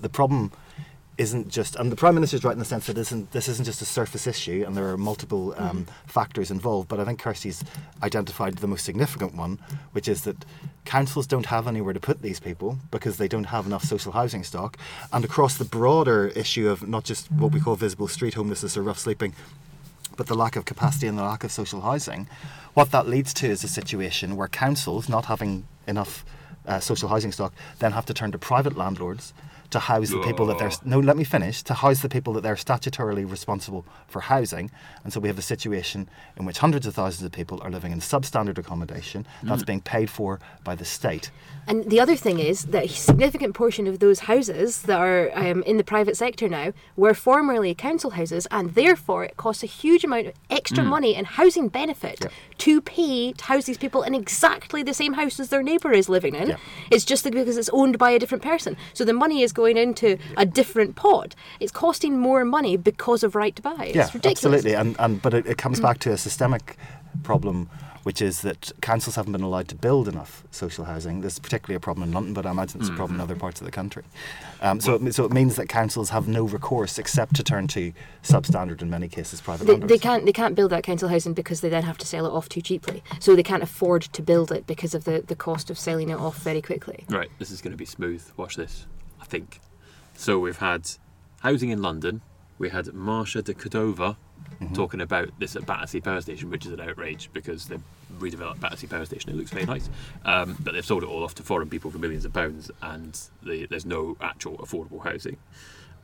the 0.00 0.08
problem 0.08 0.50
isn't 1.16 1.48
just, 1.48 1.76
and 1.76 1.92
the 1.92 1.96
Prime 1.96 2.14
Minister's 2.14 2.44
right 2.44 2.52
in 2.52 2.58
the 2.58 2.64
sense 2.64 2.86
that 2.86 2.94
this 2.94 3.08
isn't, 3.08 3.30
this 3.30 3.48
isn't 3.48 3.64
just 3.64 3.80
a 3.80 3.84
surface 3.84 4.26
issue 4.26 4.64
and 4.66 4.76
there 4.76 4.88
are 4.88 4.96
multiple 4.96 5.54
um, 5.56 5.86
factors 6.06 6.50
involved, 6.50 6.88
but 6.88 6.98
I 6.98 7.04
think 7.04 7.20
Kirsty's 7.20 7.62
identified 8.02 8.58
the 8.58 8.66
most 8.66 8.84
significant 8.84 9.34
one, 9.34 9.60
which 9.92 10.08
is 10.08 10.22
that 10.22 10.44
councils 10.84 11.26
don't 11.26 11.46
have 11.46 11.68
anywhere 11.68 11.92
to 11.92 12.00
put 12.00 12.22
these 12.22 12.40
people 12.40 12.78
because 12.90 13.16
they 13.16 13.28
don't 13.28 13.44
have 13.44 13.66
enough 13.66 13.84
social 13.84 14.12
housing 14.12 14.42
stock. 14.42 14.76
And 15.12 15.24
across 15.24 15.56
the 15.56 15.64
broader 15.64 16.28
issue 16.34 16.68
of 16.68 16.86
not 16.86 17.04
just 17.04 17.30
what 17.30 17.52
we 17.52 17.60
call 17.60 17.76
visible 17.76 18.08
street 18.08 18.34
homelessness 18.34 18.76
or 18.76 18.82
rough 18.82 18.98
sleeping, 18.98 19.34
but 20.16 20.26
the 20.26 20.34
lack 20.34 20.56
of 20.56 20.64
capacity 20.64 21.06
and 21.06 21.16
the 21.16 21.22
lack 21.22 21.44
of 21.44 21.52
social 21.52 21.80
housing, 21.82 22.28
what 22.74 22.90
that 22.90 23.08
leads 23.08 23.32
to 23.34 23.46
is 23.46 23.62
a 23.62 23.68
situation 23.68 24.36
where 24.36 24.48
councils, 24.48 25.08
not 25.08 25.26
having 25.26 25.66
enough 25.86 26.24
uh, 26.66 26.80
social 26.80 27.08
housing 27.08 27.30
stock, 27.30 27.52
then 27.78 27.92
have 27.92 28.06
to 28.06 28.14
turn 28.14 28.32
to 28.32 28.38
private 28.38 28.76
landlords 28.76 29.32
to 29.76 29.80
house 29.92 30.10
the 30.10 30.22
people 30.28 30.46
that 30.46 30.58
they're 30.60 30.70
no 30.94 30.98
let 31.10 31.16
me 31.22 31.24
finish 31.36 31.56
to 31.68 31.74
house 31.84 32.00
the 32.06 32.08
people 32.16 32.32
that 32.34 32.42
they're 32.44 32.62
statutorily 32.68 33.24
responsible 33.36 33.82
for 34.12 34.20
housing 34.32 34.66
and 35.02 35.12
so 35.12 35.20
we 35.24 35.28
have 35.32 35.38
a 35.38 35.48
situation 35.54 36.08
in 36.38 36.42
which 36.46 36.58
hundreds 36.64 36.86
of 36.88 36.94
thousands 37.00 37.24
of 37.28 37.32
people 37.40 37.56
are 37.64 37.72
living 37.76 37.92
in 37.92 38.00
substandard 38.12 38.58
accommodation 38.64 39.20
that's 39.42 39.64
being 39.72 39.80
paid 39.94 40.08
for 40.18 40.30
by 40.68 40.74
the 40.80 40.84
state 40.98 41.26
And 41.66 41.78
the 41.94 42.00
other 42.04 42.16
thing 42.24 42.38
is 42.50 42.58
that 42.74 42.84
a 42.84 42.88
significant 43.08 43.52
portion 43.62 43.84
of 43.90 43.96
those 44.04 44.20
houses 44.32 44.68
that 44.88 45.00
are 45.08 45.24
um, 45.42 45.58
in 45.70 45.76
the 45.80 45.88
private 45.94 46.16
sector 46.24 46.46
now 46.58 46.66
were 47.02 47.14
formerly 47.28 47.72
council 47.88 48.10
houses, 48.20 48.44
and 48.56 48.64
therefore 48.80 49.22
it 49.28 49.34
costs 49.44 49.62
a 49.68 49.70
huge 49.82 50.04
amount 50.08 50.26
of 50.28 50.34
extra 50.58 50.84
money 50.96 51.12
and 51.18 51.26
housing 51.40 51.66
benefit 51.80 52.18
Yep. 52.24 52.32
to 52.64 52.72
pay 52.96 53.32
to 53.40 53.44
house 53.52 53.64
these 53.68 53.82
people 53.84 54.02
in 54.08 54.14
exactly 54.22 54.80
the 54.90 54.96
same 55.00 55.14
house 55.20 55.36
as 55.42 55.48
their 55.52 55.64
neighbour 55.70 55.92
is 56.00 56.06
living 56.16 56.34
in. 56.42 56.48
Yep. 56.52 56.60
It's 56.94 57.06
just 57.12 57.24
because 57.38 57.56
it's 57.62 57.72
owned 57.80 57.96
by 58.04 58.10
a 58.16 58.18
different 58.22 58.44
person. 58.52 58.72
So 58.98 59.02
the 59.10 59.18
money 59.24 59.38
is 59.46 59.52
going 59.60 59.63
into 59.72 60.18
a 60.36 60.46
different 60.46 60.96
pot. 60.96 61.34
It's 61.60 61.72
costing 61.72 62.18
more 62.18 62.44
money 62.44 62.76
because 62.76 63.22
of 63.22 63.34
right 63.34 63.54
to 63.56 63.62
buy. 63.62 63.86
It's 63.86 63.96
yeah, 63.96 64.10
ridiculous. 64.12 64.44
absolutely. 64.44 64.74
And, 64.74 64.96
and 64.98 65.22
but 65.22 65.34
it, 65.34 65.46
it 65.46 65.58
comes 65.58 65.80
back 65.80 65.98
to 66.00 66.12
a 66.12 66.16
systemic 66.18 66.76
problem, 67.22 67.68
which 68.02 68.20
is 68.20 68.42
that 68.42 68.70
councils 68.82 69.16
haven't 69.16 69.32
been 69.32 69.42
allowed 69.42 69.68
to 69.68 69.74
build 69.74 70.08
enough 70.08 70.44
social 70.50 70.84
housing. 70.84 71.22
This 71.22 71.34
is 71.34 71.38
particularly 71.38 71.76
a 71.76 71.80
problem 71.80 72.06
in 72.08 72.12
London, 72.12 72.34
but 72.34 72.44
I 72.44 72.50
imagine 72.50 72.80
it's 72.80 72.90
a 72.90 72.94
problem 72.94 73.16
in 73.16 73.20
other 73.22 73.36
parts 73.36 73.60
of 73.60 73.64
the 73.64 73.70
country. 73.70 74.02
Um, 74.60 74.80
so, 74.80 74.94
it, 74.94 75.14
so 75.14 75.24
it 75.24 75.32
means 75.32 75.56
that 75.56 75.68
councils 75.68 76.10
have 76.10 76.28
no 76.28 76.44
recourse 76.44 76.98
except 76.98 77.34
to 77.36 77.42
turn 77.42 77.66
to 77.68 77.92
substandard, 78.22 78.82
in 78.82 78.90
many 78.90 79.08
cases, 79.08 79.40
private 79.40 79.66
They, 79.66 79.76
they 79.76 79.98
can't 79.98 80.26
they 80.26 80.32
can't 80.32 80.54
build 80.54 80.70
that 80.72 80.82
council 80.82 81.08
housing 81.08 81.32
because 81.32 81.60
they 81.62 81.68
then 81.68 81.82
have 81.82 81.98
to 81.98 82.06
sell 82.06 82.26
it 82.26 82.30
off 82.30 82.48
too 82.48 82.60
cheaply. 82.60 83.02
So 83.20 83.34
they 83.34 83.42
can't 83.42 83.62
afford 83.62 84.02
to 84.02 84.22
build 84.22 84.52
it 84.52 84.66
because 84.66 84.94
of 84.94 85.04
the, 85.04 85.24
the 85.26 85.36
cost 85.36 85.70
of 85.70 85.78
selling 85.78 86.10
it 86.10 86.18
off 86.18 86.36
very 86.38 86.60
quickly. 86.60 87.04
Right, 87.08 87.30
this 87.38 87.50
is 87.50 87.62
going 87.62 87.72
to 87.72 87.78
be 87.78 87.86
smooth. 87.86 88.22
Watch 88.36 88.56
this, 88.56 88.86
I 88.93 88.93
think. 89.34 89.60
So 90.14 90.38
we've 90.38 90.58
had 90.58 90.88
housing 91.40 91.70
in 91.70 91.82
London. 91.82 92.20
We 92.58 92.68
had 92.70 92.86
Marsha 92.86 93.42
de 93.42 93.52
Cordova 93.54 94.16
talking 94.72 95.00
about 95.00 95.28
this 95.40 95.56
at 95.56 95.66
Battersea 95.66 96.00
Power 96.00 96.20
Station, 96.20 96.48
which 96.50 96.64
is 96.64 96.72
an 96.72 96.80
outrage 96.80 97.28
because 97.32 97.66
they've 97.66 97.82
redeveloped 98.18 98.60
Battersea 98.60 98.86
Power 98.86 99.04
Station. 99.04 99.30
It 99.30 99.36
looks 99.36 99.50
very 99.50 99.66
nice, 99.66 99.90
um, 100.24 100.56
but 100.60 100.72
they've 100.74 100.84
sold 100.84 101.02
it 101.02 101.08
all 101.08 101.24
off 101.24 101.34
to 101.36 101.42
foreign 101.42 101.68
people 101.68 101.90
for 101.90 101.98
millions 101.98 102.24
of 102.24 102.32
pounds, 102.32 102.70
and 102.80 103.20
the, 103.42 103.66
there's 103.66 103.84
no 103.84 104.16
actual 104.20 104.56
affordable 104.58 105.02
housing. 105.02 105.36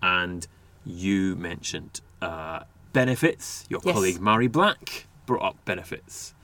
And 0.03 0.47
you 0.85 1.37
mentioned 1.37 2.01
uh, 2.21 2.65
benefits. 2.93 3.65
Your 3.71 3.81
Yes. 3.85 3.95
colleague 3.95 4.19
Mhairi 4.19 4.51
Black 4.51 5.07
brought 5.27 5.43
up 5.43 5.65
benefits, 5.65 6.35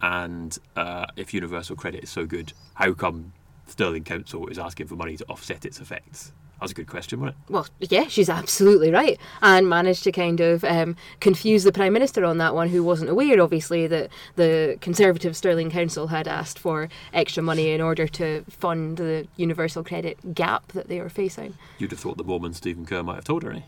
and 0.00 0.56
uh, 0.76 1.06
if 1.16 1.34
universal 1.34 1.74
credit 1.74 2.04
is 2.04 2.10
so 2.10 2.24
good, 2.26 2.52
how 2.74 2.92
come 2.94 3.32
Stirling 3.66 4.04
Council 4.04 4.46
is 4.48 4.58
asking 4.58 4.86
for 4.86 4.96
money 4.96 5.16
to 5.16 5.24
offset 5.28 5.64
its 5.64 5.80
effects? 5.80 6.32
That's 6.60 6.72
a 6.72 6.74
good 6.74 6.86
question, 6.86 7.20
wasn't 7.20 7.36
it? 7.48 7.52
Well, 7.52 7.66
yeah, 7.80 8.06
she's 8.08 8.30
absolutely 8.30 8.90
right, 8.90 9.20
and 9.42 9.68
managed 9.68 10.04
to 10.04 10.12
kind 10.12 10.40
of 10.40 10.64
um, 10.64 10.96
confuse 11.20 11.64
the 11.64 11.72
prime 11.72 11.92
minister 11.92 12.24
on 12.24 12.38
that 12.38 12.54
one, 12.54 12.70
who 12.70 12.82
wasn't 12.82 13.10
aware, 13.10 13.42
obviously, 13.42 13.86
that 13.88 14.08
the 14.36 14.78
Conservative 14.80 15.36
Stirling 15.36 15.70
Council 15.70 16.06
had 16.06 16.26
asked 16.26 16.58
for 16.58 16.88
extra 17.12 17.42
money 17.42 17.72
in 17.72 17.82
order 17.82 18.08
to 18.08 18.42
fund 18.48 18.96
the 18.96 19.28
universal 19.36 19.84
credit 19.84 20.34
gap 20.34 20.72
that 20.72 20.88
they 20.88 20.98
were 20.98 21.10
facing. 21.10 21.52
You'd 21.78 21.90
have 21.90 22.00
thought 22.00 22.16
the 22.16 22.24
Mormon 22.24 22.54
Stephen 22.54 22.86
Kerr 22.86 23.02
might 23.02 23.16
have 23.16 23.24
told 23.24 23.42
her, 23.42 23.52
eh? 23.52 23.60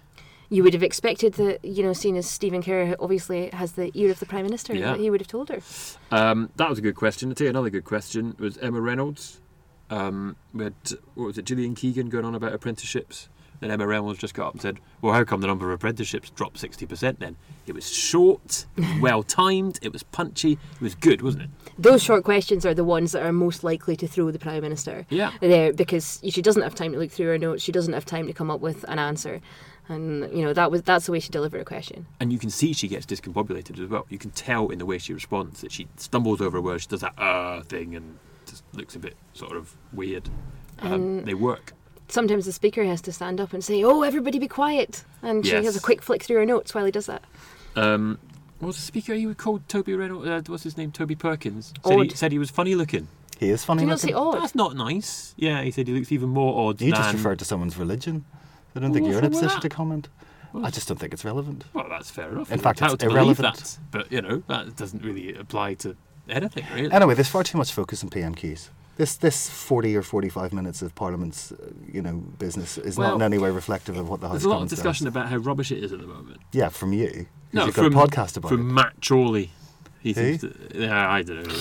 You 0.49 0.63
would 0.63 0.73
have 0.73 0.83
expected 0.83 1.35
that, 1.35 1.63
you 1.63 1.83
know, 1.83 1.93
seeing 1.93 2.17
as 2.17 2.27
Stephen 2.27 2.63
Kerr 2.63 2.97
obviously 2.99 3.51
has 3.51 3.73
the 3.73 3.91
ear 3.93 4.11
of 4.11 4.19
the 4.19 4.25
prime 4.25 4.47
minister, 4.47 4.75
Yeah. 4.75 4.93
that 4.93 5.01
he 5.01 5.11
would 5.11 5.21
have 5.21 5.29
told 5.29 5.51
her. 5.51 5.61
Um, 6.11 6.49
that 6.57 6.71
was 6.71 6.79
a 6.79 6.83
good 6.83 6.95
question. 6.95 7.29
I'll 7.29 7.35
tell 7.35 7.45
you 7.45 7.51
another 7.51 7.69
good 7.69 7.85
question 7.85 8.35
was 8.39 8.57
Emma 8.57 8.81
Reynolds. 8.81 9.43
Um, 9.91 10.37
we 10.53 10.65
had, 10.65 10.75
what 11.15 11.27
was 11.27 11.39
it, 11.39 11.45
Gillian 11.45 11.75
Keegan 11.75 12.09
going 12.09 12.25
on 12.25 12.35
about 12.35 12.53
apprenticeships. 12.53 13.29
Then 13.61 13.71
Emma 13.71 13.87
Reynolds 13.87 14.21
just 14.21 14.35
got 14.35 14.49
up 14.49 14.53
and 14.53 14.63
said, 14.63 14.79
Well, 15.03 15.13
how 15.13 15.25
come 15.25 15.41
the 15.41 15.47
number 15.47 15.67
of 15.67 15.75
apprenticeships 15.75 16.31
dropped 16.31 16.61
60% 16.61 17.19
then? 17.19 17.37
It 17.67 17.75
was 17.75 17.93
short, 17.93 18.67
well 19.01 19.23
timed, 19.23 19.79
it 19.83 19.93
was 19.93 20.03
punchy, 20.03 20.53
it 20.53 20.81
was 20.81 20.95
good, 20.95 21.23
wasn't 21.23 21.45
it? 21.45 21.51
Those 21.79 22.03
short 22.03 22.25
questions 22.25 22.65
are 22.65 22.75
the 22.75 22.85
ones 22.85 23.13
that 23.13 23.23
are 23.23 23.33
most 23.33 23.65
likely 23.65 23.97
to 23.97 24.07
throw 24.07 24.31
the 24.31 24.39
prime 24.39 24.63
minister. 24.63 25.07
Yeah. 25.11 25.33
There 25.41 25.73
because 25.73 26.21
she 26.29 26.41
doesn't 26.41 26.63
have 26.63 26.75
time 26.75 26.93
to 26.93 26.99
look 26.99 27.11
through 27.11 27.27
her 27.27 27.39
notes. 27.39 27.63
She 27.63 27.73
doesn't 27.73 27.95
have 27.95 28.05
time 28.05 28.27
to 28.29 28.33
come 28.33 28.51
up 28.51 28.61
with 28.61 28.85
an 28.89 28.99
answer, 28.99 29.41
and 29.89 30.31
you 30.37 30.45
know 30.45 30.53
that 30.53 30.71
was 30.71 30.83
that's 30.83 31.07
the 31.07 31.13
way 31.13 31.21
she 31.21 31.31
delivered 31.31 31.61
a 31.61 31.65
question. 31.65 32.07
And 32.21 32.33
you 32.33 32.39
can 32.39 32.51
see 32.51 32.73
she 32.73 32.89
gets 32.89 33.07
discombobulated 33.07 33.83
as 33.83 33.89
well. 33.89 34.07
You 34.09 34.19
can 34.19 34.31
tell 34.31 34.69
in 34.69 34.79
the 34.79 34.87
way 34.87 34.99
she 34.99 35.13
responds 35.13 35.61
that 35.63 35.73
she 35.73 35.89
stumbles 35.97 36.41
over 36.41 36.59
a 36.59 36.61
word, 36.61 36.81
she 36.81 36.89
does 36.89 37.01
that 37.01 37.19
uh 37.19 37.63
thing 37.63 37.95
and 37.95 38.19
looks 38.73 38.95
a 38.97 38.99
bit 38.99 39.15
sort 39.35 39.57
of 39.57 39.75
weird. 39.93 40.29
Um, 40.81 41.25
they 41.25 41.35
work. 41.35 41.73
Sometimes 42.09 42.47
the 42.47 42.53
speaker 42.53 42.85
has 42.85 43.01
to 43.03 43.13
stand 43.13 43.41
up 43.41 43.53
and 43.53 43.63
say, 43.63 43.83
"Oh, 43.85 44.03
everybody, 44.03 44.39
be 44.39 44.49
quiet," 44.49 45.05
and 45.23 45.45
she 45.47 45.55
has 45.55 45.77
a 45.77 45.81
quick 45.81 46.01
flick 46.03 46.23
through 46.23 46.37
her 46.37 46.47
notes 46.47 46.75
while 46.75 46.85
he 46.85 46.91
does 46.91 47.07
that. 47.07 47.23
Um, 47.77 48.19
what 48.61 48.69
was 48.69 48.77
the 48.77 48.83
speaker 48.83 49.15
he 49.15 49.33
called 49.35 49.69
Toby 49.69 49.95
Reynolds? 49.95 50.27
Uh, 50.27 50.41
what's 50.47 50.63
his 50.65 50.77
name? 50.77 50.91
Toby 50.91 51.15
Perkins. 51.15 51.73
Said 51.85 51.93
he, 51.95 52.01
Odd. 52.01 52.13
said 52.13 52.33
he 52.33 52.39
was 52.39 52.51
funny 52.51 52.75
looking. 52.75 53.09
he 53.39 53.51
is 53.51 53.65
funny. 53.65 53.81
Do 53.81 53.85
you 53.85 53.91
not 53.91 54.01
say 54.01 54.09
looking. 54.15 54.17
odd? 54.35 54.43
That's 54.43 54.55
not 54.55 54.75
nice. 54.77 55.35
Yeah, 55.37 55.63
he 55.63 55.71
said 55.71 55.87
he 55.87 55.95
looks 55.95 56.11
even 56.11 56.31
more 56.31 56.69
odd 56.69 56.81
You 56.81 56.93
than. 56.93 57.01
just 57.03 57.13
referred 57.15 57.39
to 57.41 57.45
someone's 57.45 57.77
religion. 57.77 58.25
I 58.75 58.81
don't 58.81 58.93
think 58.93 59.05
Well, 59.05 59.13
you're 59.13 59.19
in 59.21 59.27
a 59.27 59.29
what's 59.29 59.37
wrong 59.37 59.43
with 59.43 59.51
position 59.53 59.61
to 59.63 59.69
that? 59.69 59.75
comment. 59.75 60.09
I 60.65 60.71
just 60.71 60.89
don't 60.89 60.97
think 60.99 61.13
it's 61.13 61.25
relevant. 61.27 61.65
Well, 61.75 61.87
that's 61.91 62.11
fair 62.11 62.31
enough. 62.33 62.51
In 62.51 62.57
You're 62.59 62.63
fact, 62.63 62.79
it's 62.79 62.93
entitled 62.95 63.01
to 63.01 63.07
believe 63.07 63.39
irrelevant. 63.39 63.55
that, 63.55 63.79
but 63.91 64.11
you 64.13 64.23
know 64.23 64.43
that 64.49 64.77
doesn't 64.77 65.05
really 65.05 65.35
apply 65.35 65.75
to 65.75 65.95
anything, 66.31 66.65
really. 66.75 66.93
Anyway, 66.93 67.15
there's 67.15 67.29
far 67.29 67.43
too 67.45 67.59
much 67.59 67.73
focus 67.73 68.03
on 68.05 68.11
PMQs. 68.11 68.69
This 68.97 69.17
this 69.17 69.49
40 69.49 69.97
or 69.97 70.03
45 70.03 70.53
minutes 70.53 70.83
of 70.83 70.93
Parliament's 70.97 71.53
uh, 71.53 71.71
you 71.93 72.03
know 72.03 72.15
business 72.39 72.79
is 72.79 72.97
Well, 72.99 73.11
not 73.11 73.17
in 73.17 73.23
any 73.23 73.39
way 73.39 73.51
reflective 73.51 73.97
of 73.97 74.09
what 74.09 74.21
the 74.21 74.27
House 74.27 74.35
There's 74.37 74.45
a 74.45 74.49
lot 74.49 74.55
of 74.55 74.59
Commons 74.59 74.71
does. 74.71 74.79
discussion 74.81 75.07
about 75.07 75.29
how 75.29 75.37
rubbish 75.37 75.71
it 75.71 75.85
is 75.85 75.93
at 75.93 76.01
the 76.01 76.07
moment. 76.07 76.41
Yeah, 76.53 76.69
from 76.69 76.93
you. 76.93 77.09
'cause 77.11 77.27
No, 77.53 77.65
you've 77.67 77.75
from 77.77 77.93
got 77.93 78.09
a 78.09 78.11
podcast 78.11 78.37
about 78.37 78.49
from 78.49 78.61
it. 78.71 78.73
Matt 78.73 78.95
Chorley. 79.07 79.51
He 80.01 80.13
Who? 80.13 80.37
seems 80.37 80.41
to, 80.41 80.55
yeah, 80.75 81.11
I 81.11 81.23
don't 81.23 81.47
know. 81.47 81.55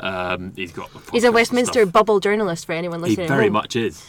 Um, 0.00 0.52
he's 0.56 0.72
got. 0.72 0.90
He's 1.12 1.24
a 1.24 1.30
Westminster 1.32 1.86
bubble 1.86 2.18
journalist 2.20 2.66
for 2.66 2.72
anyone 2.72 3.00
listening. 3.02 3.26
at 3.26 3.28
very 3.28 3.44
home. 3.44 3.52
much 3.52 3.76
is. 3.76 4.04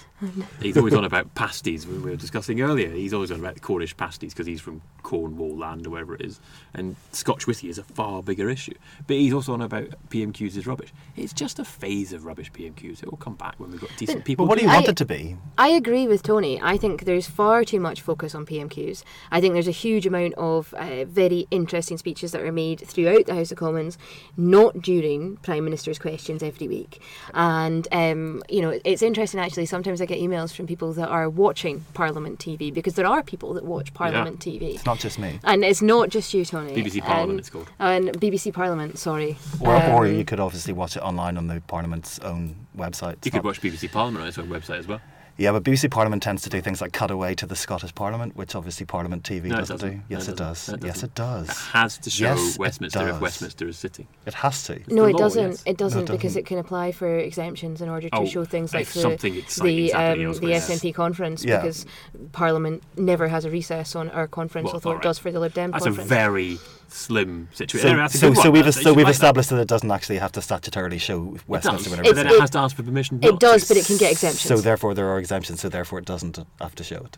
He's 0.62 0.77
always 0.77 0.94
on 0.94 1.03
about 1.06 1.34
pasties. 1.36 1.86
We 1.88 1.98
were 1.98 2.15
discussing 2.15 2.62
earlier. 2.62 2.89
He's 2.89 3.13
always 3.13 3.32
on 3.32 3.39
about 3.39 3.62
Cornish 3.62 3.96
pasties 3.98 4.34
because 4.34 4.48
he's 4.48 4.62
from 4.62 4.82
Cornwall 5.03 5.56
land 5.58 5.86
or 5.88 5.92
wherever 5.92 6.15
it 6.15 6.22
is. 6.22 6.39
And 6.74 6.96
Scotch 7.12 7.46
whisky 7.48 7.70
is 7.70 7.77
a 7.77 7.84
far 7.84 8.24
bigger 8.24 8.50
issue. 8.50 8.74
But 9.08 9.18
he's 9.18 9.34
also 9.34 9.53
on 9.53 9.62
about 9.62 9.88
PMQs 10.10 10.58
is 10.58 10.65
rubbish. 10.68 10.94
It's 11.15 11.34
just 11.34 11.60
a 11.60 11.65
phase 11.65 12.13
of 12.13 12.25
rubbish 12.25 12.51
PMQs. 12.51 13.03
It 13.03 13.10
will 13.12 13.18
come 13.18 13.36
back 13.36 13.56
when 13.60 13.72
we've 13.72 13.82
got 13.82 13.89
decent 13.98 14.24
people. 14.25 14.46
But 14.46 14.50
what 14.50 14.60
do 14.60 14.65
you 14.65 14.72
I- 14.72 14.75
want 14.75 14.88
it 14.89 14.98
to 14.98 15.06
be? 15.06 15.38
I 15.58 15.70
agree 15.70 16.08
with 16.08 16.24
Tony. 16.24 16.60
I 16.62 16.77
think 16.77 17.06
there's 17.06 17.27
far 17.27 17.63
too 17.65 17.80
much 17.80 18.01
focus 18.01 18.34
on 18.34 18.46
PMQs. 18.46 19.03
I 19.32 19.42
think 19.42 19.53
there's 19.53 19.68
a 19.68 19.72
huge 19.72 20.06
amount 20.08 20.34
of 20.36 20.74
uh, 20.75 21.06
very 21.06 21.48
interesting 21.51 21.98
speeches 21.98 22.32
that 22.32 22.42
are 22.42 22.51
made 22.51 22.80
throughout 22.80 23.25
the 23.25 23.36
House 23.36 23.51
of 23.51 23.58
Commons, 23.58 23.98
not 24.38 24.82
during 24.82 25.38
Prime 25.38 25.63
Minister's 25.65 26.00
questions 26.00 26.42
every 26.44 26.68
week. 26.68 27.01
And, 27.34 27.88
um, 27.92 28.42
you 28.50 28.62
know, 28.62 28.80
it's 28.86 29.01
interesting 29.01 29.39
actually. 29.39 29.65
Sometimes 29.65 30.01
I 30.01 30.06
get 30.06 30.12
emails 30.15 30.53
from 30.53 30.67
people 30.67 30.93
that 30.93 31.08
are 31.10 31.29
watching 31.29 31.86
Parliament 31.93 32.39
TV 32.39 32.74
because 32.74 32.96
there 32.96 33.05
are 33.08 33.24
people 33.24 33.53
that 33.55 33.63
watch 33.65 33.93
Parliament 33.93 34.39
TV. 34.39 34.75
It's 34.75 34.86
not 34.86 35.00
just 35.00 35.20
me. 35.20 35.39
And 35.43 35.63
it's 35.63 35.82
not 35.82 36.10
just 36.10 36.34
you, 36.34 36.46
Tony. 36.46 36.74
BBC 36.75 37.01
Parliament, 37.01 37.29
And- 37.32 37.39
it's 37.39 37.50
called. 37.50 37.70
And 37.79 38.10
BBC 38.20 38.53
Parliament, 38.53 38.98
sorry. 38.98 39.38
Or, 39.60 39.75
or 39.75 40.05
Um, 40.08 40.15
you 40.15 40.25
could 40.25 40.39
obviously 40.39 40.74
watch 40.74 40.96
it 40.96 41.01
online 41.03 41.38
on 41.38 41.48
the 41.48 41.62
Parliament's 41.67 42.20
own 42.20 42.55
website. 42.77 43.13
It's 43.13 43.25
You 43.27 43.32
could 43.32 43.43
watch 43.43 43.62
BBC 43.62 43.88
Parliament 43.91 44.22
on 44.24 44.27
its 44.27 44.38
own 44.38 44.48
website 44.48 44.79
as 44.79 44.88
well. 44.88 45.01
Yeah, 45.36 45.52
but 45.52 45.63
BBC 45.63 45.90
Parliament 45.90 46.22
tends 46.22 46.44
to 46.44 46.50
do 46.50 46.62
things 46.62 46.80
like 46.80 46.94
cut 46.94 47.10
away 47.10 47.34
to 47.36 47.48
the 47.48 47.56
Scottish 47.56 47.96
Parliament, 47.96 48.36
which 48.36 48.54
obviously 48.54 48.86
Parliament 48.86 49.24
TV 49.24 49.46
No, 49.46 49.58
doesn't, 49.58 49.78
doesn't. 49.78 49.90
do. 49.90 49.96
No, 49.98 50.02
Yes, 50.08 50.28
it 50.28 50.32
it 50.34 50.38
doesn't. 50.38 50.82
No, 50.82 50.86
it 50.86 50.88
yes, 50.88 50.94
doesn't. 51.02 51.10
it 51.10 51.16
does. 51.16 51.50
It 51.50 51.56
has 51.74 51.98
to 51.98 52.10
show 52.12 52.25
Yes, 52.36 52.60
Westminster 52.60 53.10
if. 53.10 53.20
Westminster 53.20 53.68
is 53.68 53.78
sitting. 53.78 54.08
It 54.28 54.36
has 54.36 54.63
to. 54.66 54.80
No, 54.94 55.06
it 55.06 55.13
law, 55.13 55.18
doesn't. 55.20 55.50
yes. 55.52 55.63
It 55.66 55.78
doesn't 55.78 56.04
it 56.04 56.12
because 56.12 56.34
doesn't. 56.34 56.40
it 56.42 56.46
can 56.46 56.58
apply 56.60 56.92
for 56.92 57.18
exemptions 57.18 57.82
in 57.82 57.90
order 57.90 58.10
to 58.10 58.16
Oh, 58.16 58.25
show 58.28 58.46
things 58.46 58.75
like 58.75 58.86
the 58.88 59.00
something 59.00 59.36
exciting 59.36 59.75
the 59.75 59.86
is 59.88 59.94
um, 59.96 60.02
elsewhere, 60.02 60.34
the 60.40 60.48
yes. 60.50 60.70
SNP 60.70 60.94
conference 60.94 61.44
Yeah. 61.44 61.62
because 61.62 61.88
Parliament 62.32 62.84
never 62.96 63.28
has 63.28 63.44
a 63.46 63.50
recess 63.50 63.96
on 63.96 64.10
our 64.12 64.28
conference, 64.28 64.66
Well, 64.68 64.75
although 64.75 64.90
alright. 64.92 65.04
it 65.04 65.08
does 65.08 65.18
for 65.18 65.32
the 65.32 65.40
Lib 65.40 65.54
Dem 65.56 65.72
That's 65.72 65.84
conference. 65.86 66.06
a 66.12 66.13
very 66.13 66.60
slim 66.94 67.50
situation. 67.54 67.82
So, 67.84 67.88
Anyway, 67.90 68.04
that's 68.04 68.16
a 68.16 68.18
so, 68.18 68.34
so 68.34 68.52
we've 68.52 68.74
so 68.74 68.94
we've 68.94 68.98
like 68.98 69.06
that. 69.06 69.12
established 69.12 69.50
that 69.50 69.60
it 69.60 69.68
doesn't 69.68 69.92
actually 69.92 70.18
have 70.20 70.32
to 70.34 70.40
statutorily 70.40 71.00
show 71.02 71.36
Westminster 71.48 71.90
does, 71.90 71.98
but 72.08 72.16
then 72.16 72.28
it 72.28 72.34
it- 72.34 72.40
has 72.42 72.50
to 72.52 72.60
ask 72.60 72.76
for 72.76 72.84
permission. 72.84 73.20
it 73.24 73.40
does, 73.40 73.68
but 73.68 73.78
it 73.78 73.86
can 73.86 73.98
get 73.98 74.12
exemptions. 74.12 74.42
So 74.48 74.58
therefore 74.58 74.94
there 74.94 75.08
are 75.10 75.18
exemptions, 75.20 75.62
so 75.62 75.70
therefore 75.70 76.00
it 76.00 76.06
doesn't 76.06 76.40
have 76.62 76.76
to 76.76 76.84
show 76.84 76.98
it. 76.98 77.18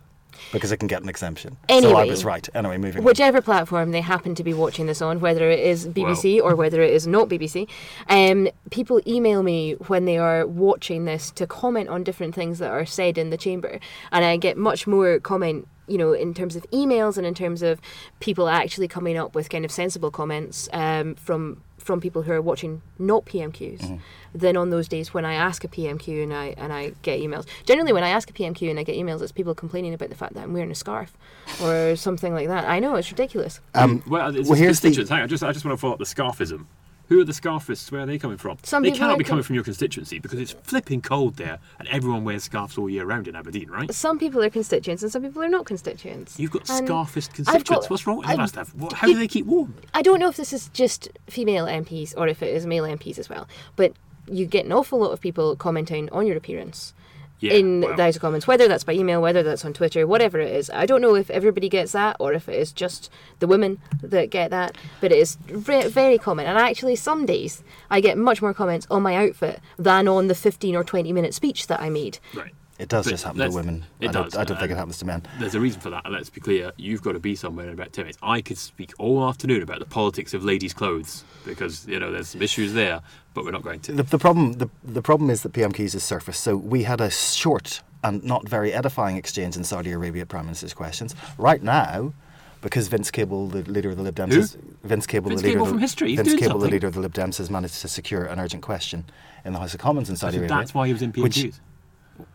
Because 0.52 0.72
it 0.72 0.78
can 0.78 0.88
get 0.88 1.02
an 1.02 1.10
exemption. 1.10 1.58
so 1.70 1.96
I 1.96 2.06
was 2.06 2.26
right. 2.26 2.48
Anyway, 2.54 2.78
moving 2.78 3.00
on. 3.02 3.06
Whichever 3.06 3.42
platform 3.42 3.92
they 3.92 4.02
happen 4.02 4.36
to 4.36 4.44
be 4.44 4.54
watching 4.54 4.86
this 4.86 5.02
on, 5.02 5.20
whether 5.20 5.50
it 5.50 5.60
is 5.60 5.88
BBC 5.88 6.42
or 6.42 6.56
whether 6.56 6.82
it 6.82 6.94
is 6.94 7.08
not 7.08 7.30
BBC, 7.30 7.68
um, 8.10 8.48
people 8.72 9.02
email 9.08 9.44
me 9.44 9.74
when 9.88 10.06
they 10.06 10.18
are 10.18 10.46
watching 10.46 11.06
this 11.06 11.32
to 11.32 11.48
comment 11.48 11.90
on 11.90 12.04
different 12.04 12.36
things 12.36 12.60
that 12.60 12.72
are 12.72 12.86
said 12.86 13.18
in 13.18 13.30
the 13.30 13.38
chamber, 13.38 13.80
and 14.12 14.26
I 14.26 14.38
get 14.38 14.58
much 14.58 14.88
more 14.88 15.20
comment. 15.20 15.68
You 15.88 16.00
know, 16.00 16.14
in 16.14 16.34
terms 16.34 16.56
of 16.56 16.66
emails 16.72 17.16
and 17.16 17.28
in 17.28 17.36
terms 17.36 17.62
of 17.62 17.80
people 18.20 18.50
actually 18.50 18.88
coming 18.88 19.18
up 19.18 19.36
with 19.36 19.52
kind 19.52 19.64
of 19.64 19.72
sensible 19.72 20.10
comments 20.10 20.68
um, 20.74 21.14
from 21.14 21.62
from 21.86 22.02
people 22.02 22.24
who 22.24 22.32
are 22.32 22.42
watching 22.42 22.82
not 22.98 23.26
PMQs 23.26 23.80
Mm-hmm. 23.80 23.96
than 24.34 24.58
on 24.58 24.72
those 24.72 24.88
days 24.88 25.14
when 25.14 25.24
I 25.24 25.36
ask 25.36 25.64
a 25.64 25.68
PMQ 25.68 26.24
and 26.24 26.34
I 26.34 26.56
and 26.58 26.74
I 26.74 26.94
get 27.04 27.20
emails. 27.22 27.46
Generally, 27.66 27.94
when 27.94 28.04
I 28.04 28.10
ask 28.10 28.28
a 28.30 28.34
PMQ 28.34 28.70
and 28.72 28.80
I 28.80 28.84
get 28.84 28.96
emails, 28.98 29.22
it's 29.22 29.32
people 29.32 29.54
complaining 29.54 29.94
about 29.94 30.10
the 30.10 30.16
fact 30.16 30.34
that 30.34 30.42
I'm 30.44 30.52
wearing 30.54 30.72
a 30.72 30.76
scarf 30.76 31.14
or 31.62 31.96
something 31.96 32.34
like 32.34 32.48
that. 32.48 32.66
I 32.66 32.80
know 32.80 32.96
it's 32.96 33.12
ridiculous. 33.12 33.60
Um, 33.76 34.02
Well, 34.08 34.36
it's 34.36 34.50
well, 34.50 34.58
here's 34.58 34.80
the- 34.80 34.88
constituents. 34.88 35.12
Hang 35.12 35.22
on, 35.22 35.30
just, 35.30 35.44
I 35.44 35.52
just 35.52 35.64
want 35.64 35.78
to 35.78 35.82
follow 35.82 35.94
up 35.94 36.00
the 36.00 36.06
scarfism. 36.06 36.66
Who 37.10 37.20
are 37.20 37.24
the 37.24 37.34
scarfists? 37.34 37.92
Where 37.92 38.02
are 38.02 38.06
they 38.06 38.18
coming 38.18 38.38
from? 38.38 38.58
Some 38.64 38.84
they 38.84 38.92
cannot 38.92 39.18
be 39.18 39.24
coming 39.24 39.44
from 39.44 39.56
your 39.56 39.64
constituency 39.64 40.20
because 40.20 40.40
it's 40.40 40.52
flipping 40.64 41.02
cold 41.02 41.36
there, 41.36 41.60
and 41.80 41.88
everyone 41.90 42.24
wears 42.24 42.44
scarves 42.44 42.78
all 42.78 42.90
year 42.90 43.06
round 43.06 43.28
in 43.28 43.36
Aberdeen, 43.36 43.70
right? 43.70 43.94
Some 43.94 44.18
people 44.18 44.42
are 44.44 44.50
constituents 44.50 45.04
and 45.04 45.12
some 45.12 45.22
people 45.22 45.44
are 45.44 45.50
not 45.50 45.66
constituents. 45.66 46.40
You've 46.40 46.52
got 46.52 46.70
And 46.70 46.88
scarfist 46.88 47.34
constituents. 47.34 47.70
got- 47.70 47.90
What's 47.90 48.08
wrong? 48.08 48.24
I've- 48.26 48.42
What, 48.78 48.94
how 48.94 49.08
do 49.08 49.16
they 49.18 49.28
keep 49.28 49.46
warm? 49.46 49.76
I 49.94 50.02
don't 50.02 50.20
know 50.20 50.30
if 50.30 50.38
this 50.38 50.52
is 50.54 50.70
just 50.70 51.10
female 51.28 51.66
MPs 51.66 52.14
or 52.18 52.28
if 52.28 52.42
it 52.42 52.54
is 52.54 52.66
male 52.66 52.84
MPs 52.86 53.20
as 53.20 53.30
well, 53.30 53.48
but 53.76 53.94
you 54.28 54.46
get 54.48 54.66
an 54.66 54.72
awful 54.72 54.98
lot 55.00 55.12
of 55.12 55.22
people 55.22 55.56
commenting 55.56 56.10
on 56.12 56.26
your 56.26 56.36
appearance 56.38 56.94
Yeah, 57.40 57.54
in 57.54 57.84
House 57.84 58.16
of 58.16 58.22
Commons, 58.22 58.48
whether 58.48 58.68
that's 58.68 58.86
by 58.86 58.94
email, 58.94 59.22
whether 59.22 59.44
that's 59.44 59.66
on 59.66 59.74
Twitter, 59.74 60.08
whatever 60.08 60.40
it 60.40 60.54
is. 60.54 60.70
I 60.70 60.86
don't 60.86 61.02
know 61.02 61.16
if 61.16 61.30
everybody 61.30 61.68
gets 61.68 61.92
that 61.92 62.16
or 62.20 62.32
if 62.34 62.48
it 62.48 62.56
is 62.56 62.72
just 62.72 63.10
the 63.40 63.48
women 63.48 63.80
that 64.02 64.30
get 64.30 64.52
that, 64.52 64.78
but 65.02 65.12
it 65.12 65.18
is 65.18 65.38
re- 65.50 65.88
very 65.90 66.18
common. 66.18 66.46
And 66.46 66.58
actually, 66.58 66.96
some 66.96 67.26
days 67.26 67.62
I 67.90 68.00
get 68.00 68.18
much 68.18 68.42
more 68.42 68.54
comments 68.54 68.88
on 68.90 69.04
my 69.04 69.16
outfit 69.16 69.60
than 69.78 70.08
on 70.08 70.28
the 70.28 70.36
15 70.36 70.76
or 70.76 70.84
20 70.84 71.12
minute 71.12 71.34
speech 71.34 71.68
that 71.68 71.82
I 71.82 71.90
made. 71.90 72.20
Right. 72.34 72.54
It 72.78 72.90
does 72.90 73.06
But 73.06 73.12
just 73.12 73.24
happen 73.24 73.40
to 73.42 73.56
women. 73.56 73.86
it 74.02 74.10
I 74.10 74.12
don't, 74.12 74.24
does, 74.26 74.36
I 74.36 74.44
don't 74.44 74.58
think 74.60 74.72
it 74.72 74.76
happens 74.78 74.98
to 75.00 75.06
men. 75.06 75.24
There's 75.40 75.56
a 75.56 75.60
reason 75.62 75.80
for 75.82 75.90
that, 75.92 76.04
and 76.06 76.14
let's 76.14 76.30
be 76.30 76.42
clear. 76.42 76.72
You've 76.78 77.02
got 77.02 77.14
to 77.14 77.20
be 77.20 77.36
somewhere 77.36 77.68
in 77.68 77.74
about 77.74 77.94
ten 77.94 78.04
minutes. 78.04 78.18
I 78.22 78.42
could 78.42 78.58
speak 78.58 78.92
all 79.00 79.26
afternoon 79.28 79.62
about 79.64 79.80
the 79.80 79.86
politics 79.86 80.34
of 80.34 80.44
ladies' 80.44 80.74
clothes 80.74 81.24
because 81.46 81.88
you 81.88 82.00
know 82.00 82.12
there's 82.12 82.30
some 82.30 82.42
issues 82.42 82.74
there, 82.74 83.02
but 83.34 83.46
we're 83.46 83.52
not 83.52 83.62
going 83.64 83.80
to. 83.82 83.94
The, 83.94 84.04
the 84.04 84.18
problem 84.20 84.54
the, 84.54 84.70
the 84.84 85.02
problem 85.02 85.30
is 85.30 85.42
that 85.44 85.54
PMQs 85.54 85.94
has 85.94 86.04
surfaced. 86.04 86.42
So 86.44 86.58
we 86.58 86.84
had 86.84 87.00
a 87.02 87.10
short 87.10 87.82
and 88.04 88.24
not 88.24 88.48
very 88.48 88.72
edifying 88.74 89.16
exchange 89.18 89.56
in 89.56 89.64
Saudi 89.64 89.92
Arabia 89.92 90.24
at 90.24 90.28
Prime 90.28 90.46
Minister's 90.46 90.74
questions. 90.74 91.16
Right 91.40 91.64
now, 91.64 92.14
because 92.62 92.88
Vince 92.88 93.10
Cable, 93.10 93.48
the 93.48 93.64
leader 93.72 93.90
of 93.90 93.98
the 93.98 94.04
Lib 94.04 94.16
Dems, 94.16 94.34
Who? 94.34 94.40
has, 94.42 94.58
Vince 94.84 95.08
Cable, 95.08 95.30
Vince 95.30 95.42
the 95.42 95.48
leader 95.48 95.56
Cable 95.60 95.64
of 95.64 95.70
the, 95.70 95.74
from 95.74 95.80
history, 95.82 96.16
Vince 96.16 96.30
Cable, 96.34 96.42
something. 96.44 96.60
the 96.62 96.72
leader 96.72 96.88
of 96.88 96.94
the 96.94 97.00
Lib 97.00 97.14
Dems, 97.14 97.38
has 97.38 97.50
managed 97.50 97.82
to 97.82 97.88
secure 97.88 98.26
an 98.26 98.40
urgent 98.40 98.62
question 98.64 99.06
in 99.44 99.54
the 99.54 99.60
House 99.60 99.74
of 99.74 99.80
Commons 99.80 100.10
in 100.10 100.16
Saudi 100.16 100.34
So 100.38 100.40
Arabia. 100.42 100.58
that's 100.58 100.74
why 100.74 100.86
he 100.88 100.94
was 100.94 101.02
in 101.02 101.12
which- 101.14 101.38
PMQs. 101.38 101.60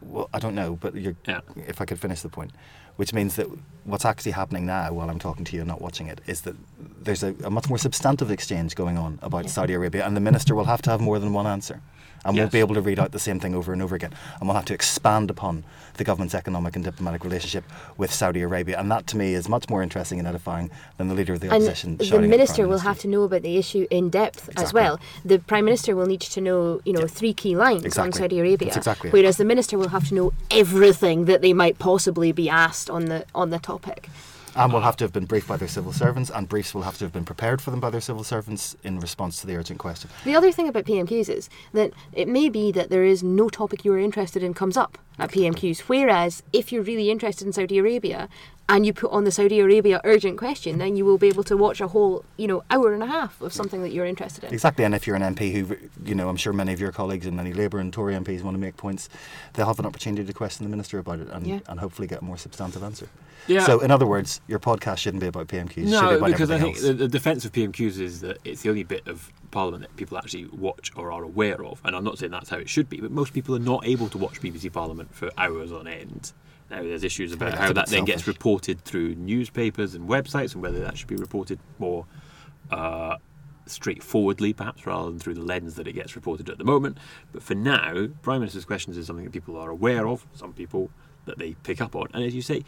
Well, 0.00 0.28
I 0.32 0.38
don't 0.38 0.54
know, 0.54 0.76
but 0.76 0.94
Yeah. 0.94 1.40
if 1.56 1.80
I 1.80 1.84
could 1.84 1.98
finish 1.98 2.20
the 2.22 2.28
point, 2.28 2.52
which 3.00 3.14
means 3.14 3.36
that 3.36 3.46
what's 3.84 4.04
actually 4.04 4.32
happening 4.32 4.66
now, 4.66 4.92
while 4.92 5.08
I'm 5.08 5.18
talking 5.18 5.42
to 5.46 5.56
you 5.56 5.62
and 5.62 5.68
not 5.68 5.80
watching 5.80 6.06
it, 6.08 6.20
is 6.26 6.42
that 6.42 6.54
there's 7.02 7.22
a, 7.22 7.34
a 7.42 7.48
much 7.48 7.66
more 7.66 7.78
substantive 7.78 8.30
exchange 8.30 8.74
going 8.74 8.98
on 8.98 9.18
about 9.22 9.48
Saudi 9.48 9.72
Arabia, 9.72 10.04
and 10.04 10.14
the 10.14 10.20
minister 10.20 10.54
will 10.54 10.66
have 10.66 10.82
to 10.82 10.90
have 10.90 11.00
more 11.00 11.18
than 11.18 11.32
one 11.32 11.46
answer, 11.46 11.80
and 12.26 12.36
won't 12.36 12.52
be 12.52 12.60
able 12.60 12.74
to 12.74 12.82
read 12.82 12.98
out 12.98 13.12
the 13.12 13.18
same 13.18 13.40
thing 13.40 13.54
over 13.54 13.72
and 13.72 13.80
over 13.80 13.96
again, 13.96 14.12
and 14.38 14.46
we'll 14.46 14.54
have 14.54 14.66
to 14.66 14.74
expand 14.74 15.30
upon 15.30 15.64
the 15.96 16.04
government's 16.04 16.34
economic 16.34 16.76
and 16.76 16.84
diplomatic 16.84 17.24
relationship 17.24 17.64
with 17.96 18.12
Saudi 18.12 18.42
Arabia, 18.42 18.78
and 18.78 18.90
that 18.90 19.06
to 19.06 19.16
me 19.16 19.32
is 19.32 19.48
much 19.48 19.70
more 19.70 19.82
interesting 19.82 20.18
and 20.18 20.28
edifying 20.28 20.70
than 20.98 21.08
the 21.08 21.14
leader 21.14 21.32
of 21.32 21.40
the 21.40 21.46
And 21.46 21.62
opposition. 21.62 21.96
the 21.96 22.20
minister 22.20 22.62
Prime 22.62 22.68
will 22.68 22.78
have 22.80 22.98
to 22.98 23.08
know 23.08 23.22
about 23.22 23.42
the 23.42 23.56
issue 23.56 23.86
in 23.90 24.10
depth 24.10 24.50
as 24.56 24.74
well. 24.74 25.00
The 25.24 25.38
prime 25.38 25.64
minister 25.64 25.96
will 25.96 26.06
need 26.06 26.20
to 26.20 26.40
know, 26.40 26.82
you 26.84 26.92
know, 26.92 27.06
three 27.06 27.32
key 27.32 27.56
lines 27.56 27.96
on 27.96 28.12
Saudi 28.12 28.38
Arabia, 28.40 28.74
exactly 28.76 29.10
whereas 29.10 29.38
the 29.38 29.44
minister 29.46 29.78
will 29.78 29.88
have 29.88 30.08
to 30.08 30.14
know 30.14 30.32
everything 30.50 31.24
that 31.24 31.40
they 31.40 31.54
might 31.54 31.78
possibly 31.78 32.32
be 32.32 32.50
asked 32.50 32.89
on 32.90 33.06
the 33.06 33.24
on 33.34 33.50
the 33.50 33.58
topic. 33.58 34.08
And 34.56 34.72
will 34.72 34.80
have 34.80 34.96
to 34.96 35.04
have 35.04 35.12
been 35.12 35.26
briefed 35.26 35.46
by 35.46 35.56
their 35.56 35.68
civil 35.68 35.92
servants, 35.92 36.28
and 36.28 36.48
briefs 36.48 36.74
will 36.74 36.82
have 36.82 36.98
to 36.98 37.04
have 37.04 37.12
been 37.12 37.24
prepared 37.24 37.62
for 37.62 37.70
them 37.70 37.78
by 37.78 37.88
their 37.90 38.00
civil 38.00 38.24
servants 38.24 38.76
in 38.82 38.98
response 38.98 39.40
to 39.40 39.46
the 39.46 39.54
urgent 39.54 39.78
question. 39.78 40.10
The 40.24 40.34
other 40.34 40.50
thing 40.50 40.68
about 40.68 40.86
PMQs 40.86 41.28
is 41.28 41.48
that 41.72 41.92
it 42.12 42.26
may 42.26 42.48
be 42.48 42.72
that 42.72 42.90
there 42.90 43.04
is 43.04 43.22
no 43.22 43.48
topic 43.48 43.84
you're 43.84 44.00
interested 44.00 44.42
in 44.42 44.52
comes 44.52 44.76
up 44.76 44.98
at 45.20 45.30
PMQs, 45.30 45.80
whereas 45.82 46.42
if 46.52 46.72
you're 46.72 46.82
really 46.82 47.10
interested 47.10 47.46
in 47.46 47.52
Saudi 47.52 47.78
Arabia 47.78 48.28
and 48.70 48.86
you 48.86 48.92
put 48.92 49.10
on 49.10 49.24
the 49.24 49.32
Saudi 49.32 49.58
Arabia 49.58 50.00
urgent 50.04 50.38
question, 50.38 50.78
then 50.78 50.96
you 50.96 51.04
will 51.04 51.18
be 51.18 51.26
able 51.26 51.42
to 51.42 51.56
watch 51.56 51.80
a 51.80 51.88
whole, 51.88 52.24
you 52.36 52.46
know, 52.46 52.62
hour 52.70 52.94
and 52.94 53.02
a 53.02 53.06
half 53.06 53.40
of 53.42 53.52
something 53.52 53.82
that 53.82 53.90
you're 53.90 54.06
interested 54.06 54.44
in. 54.44 54.52
Exactly, 54.54 54.84
and 54.84 54.94
if 54.94 55.06
you're 55.08 55.16
an 55.16 55.34
MP 55.34 55.52
who, 55.52 55.76
you 56.04 56.14
know, 56.14 56.28
I'm 56.28 56.36
sure 56.36 56.52
many 56.52 56.72
of 56.72 56.78
your 56.80 56.92
colleagues 56.92 57.26
and 57.26 57.36
many 57.36 57.52
Labour 57.52 57.80
and 57.80 57.92
Tory 57.92 58.14
MPs 58.14 58.42
want 58.42 58.54
to 58.54 58.60
make 58.60 58.76
points, 58.76 59.08
they'll 59.54 59.66
have 59.66 59.80
an 59.80 59.86
opportunity 59.86 60.24
to 60.24 60.32
question 60.32 60.64
the 60.64 60.70
minister 60.70 60.98
about 61.00 61.18
it 61.18 61.28
and, 61.30 61.46
Yeah. 61.46 61.58
and 61.66 61.80
hopefully 61.80 62.06
get 62.06 62.22
a 62.22 62.24
more 62.24 62.38
substantive 62.38 62.84
answer. 62.84 63.08
Yeah. 63.48 63.66
So, 63.66 63.80
in 63.80 63.90
other 63.90 64.06
words, 64.06 64.40
your 64.46 64.60
podcast 64.60 64.98
shouldn't 64.98 65.20
be 65.20 65.26
about 65.26 65.48
PMQs. 65.48 65.70
it 65.70 65.74
should 65.74 65.84
be 65.86 65.90
No, 65.90 66.16
about 66.18 66.26
because 66.28 66.50
I 66.52 66.58
think 66.60 66.76
else. 66.76 66.86
the, 66.86 66.92
the 66.94 67.08
defence 67.08 67.44
of 67.44 67.50
PMQs 67.52 67.98
is 67.98 68.20
that 68.20 68.38
it's 68.44 68.62
the 68.62 68.68
only 68.68 68.84
bit 68.84 69.06
of 69.08 69.32
Parliament 69.50 69.82
that 69.82 69.96
people 69.96 70.18
actually 70.18 70.46
watch 70.46 70.90
or 70.96 71.12
are 71.12 71.22
aware 71.22 71.64
of. 71.64 71.80
And 71.84 71.94
I'm 71.96 72.04
not 72.04 72.18
saying 72.18 72.32
that's 72.32 72.48
how 72.50 72.58
it 72.58 72.68
should 72.68 72.88
be, 72.88 73.00
but 73.00 73.10
most 73.10 73.32
people 73.32 73.54
are 73.54 73.60
not 73.60 73.86
able 73.86 74.08
to 74.08 74.18
watch 74.18 74.40
BBC 74.40 74.72
Parliament 74.72 75.14
for 75.14 75.30
hours 75.36 75.72
on 75.72 75.86
end. 75.86 76.32
Now, 76.70 76.82
there's 76.82 77.02
issues 77.02 77.32
about 77.32 77.52
Yeah, 77.52 77.58
how 77.58 77.72
that 77.72 77.88
then 77.88 78.04
gets 78.04 78.26
reported 78.26 78.80
through 78.82 79.16
newspapers 79.16 79.94
and 79.94 80.08
websites 80.08 80.54
and 80.54 80.62
whether 80.62 80.80
that 80.80 80.96
should 80.96 81.08
be 81.08 81.16
reported 81.16 81.58
more 81.80 82.06
uh, 82.70 83.16
straightforwardly, 83.66 84.52
perhaps, 84.52 84.86
rather 84.86 85.10
than 85.10 85.18
through 85.18 85.34
the 85.34 85.42
lens 85.42 85.74
that 85.74 85.88
it 85.88 85.94
gets 85.94 86.14
reported 86.14 86.48
at 86.48 86.58
the 86.58 86.64
moment. 86.64 86.98
But 87.32 87.42
for 87.42 87.54
now, 87.54 88.08
Prime 88.22 88.40
Minister's 88.40 88.64
questions 88.64 88.96
is 88.96 89.06
something 89.06 89.24
that 89.24 89.32
people 89.32 89.56
are 89.56 89.70
aware 89.70 90.06
of, 90.06 90.26
some 90.32 90.52
people 90.52 90.90
that 91.26 91.38
they 91.38 91.54
pick 91.64 91.80
up 91.80 91.96
on. 91.96 92.08
And 92.14 92.24
as 92.24 92.34
you 92.34 92.42
say, 92.42 92.62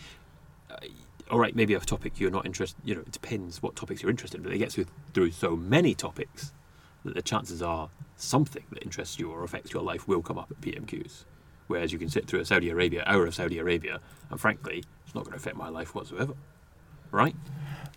uh, 0.68 0.77
all 1.31 1.38
right, 1.38 1.55
maybe 1.55 1.75
a 1.75 1.81
topic 1.81 2.18
you're 2.18 2.31
not 2.31 2.45
interested. 2.45 2.81
You 2.85 2.97
know, 2.97 3.01
it 3.03 3.12
depends 3.12 3.62
what 3.62 3.77
topics 3.77 4.03
you're 4.03 4.11
interested 4.11 4.38
in. 4.38 4.42
But 4.42 4.53
it 4.53 4.59
gets 4.59 4.77
through 5.14 5.31
so 5.31 5.57
many 5.57 5.95
topics 5.95 6.53
that 7.05 7.15
the 7.15 7.23
chances 7.23 7.62
are 7.62 7.88
something 8.17 8.65
that 8.71 8.83
interests 8.83 9.19
you 9.19 9.31
or 9.31 9.45
affects 9.45 9.73
your 9.73 9.83
life 9.83 10.07
will 10.07 10.23
come 10.23 10.38
up 10.38 10.51
at 10.51 10.61
PMQs. 10.61 11.25
Whereas 11.67 11.93
you 11.93 11.99
can 11.99 12.09
sit 12.09 12.27
through 12.27 12.41
a 12.41 12.45
Saudi 12.45 12.71
Arabia 12.71 13.03
hour 13.07 13.27
of 13.27 13.35
Saudi 13.35 13.59
Arabia, 13.59 14.01
and 14.31 14.41
frankly, 14.41 14.85
it's 15.05 15.15
not 15.15 15.25
going 15.25 15.33
to 15.33 15.38
affect 15.38 15.57
my 15.57 15.69
life 15.69 15.95
whatsoever. 15.95 16.35
Right? 17.11 17.35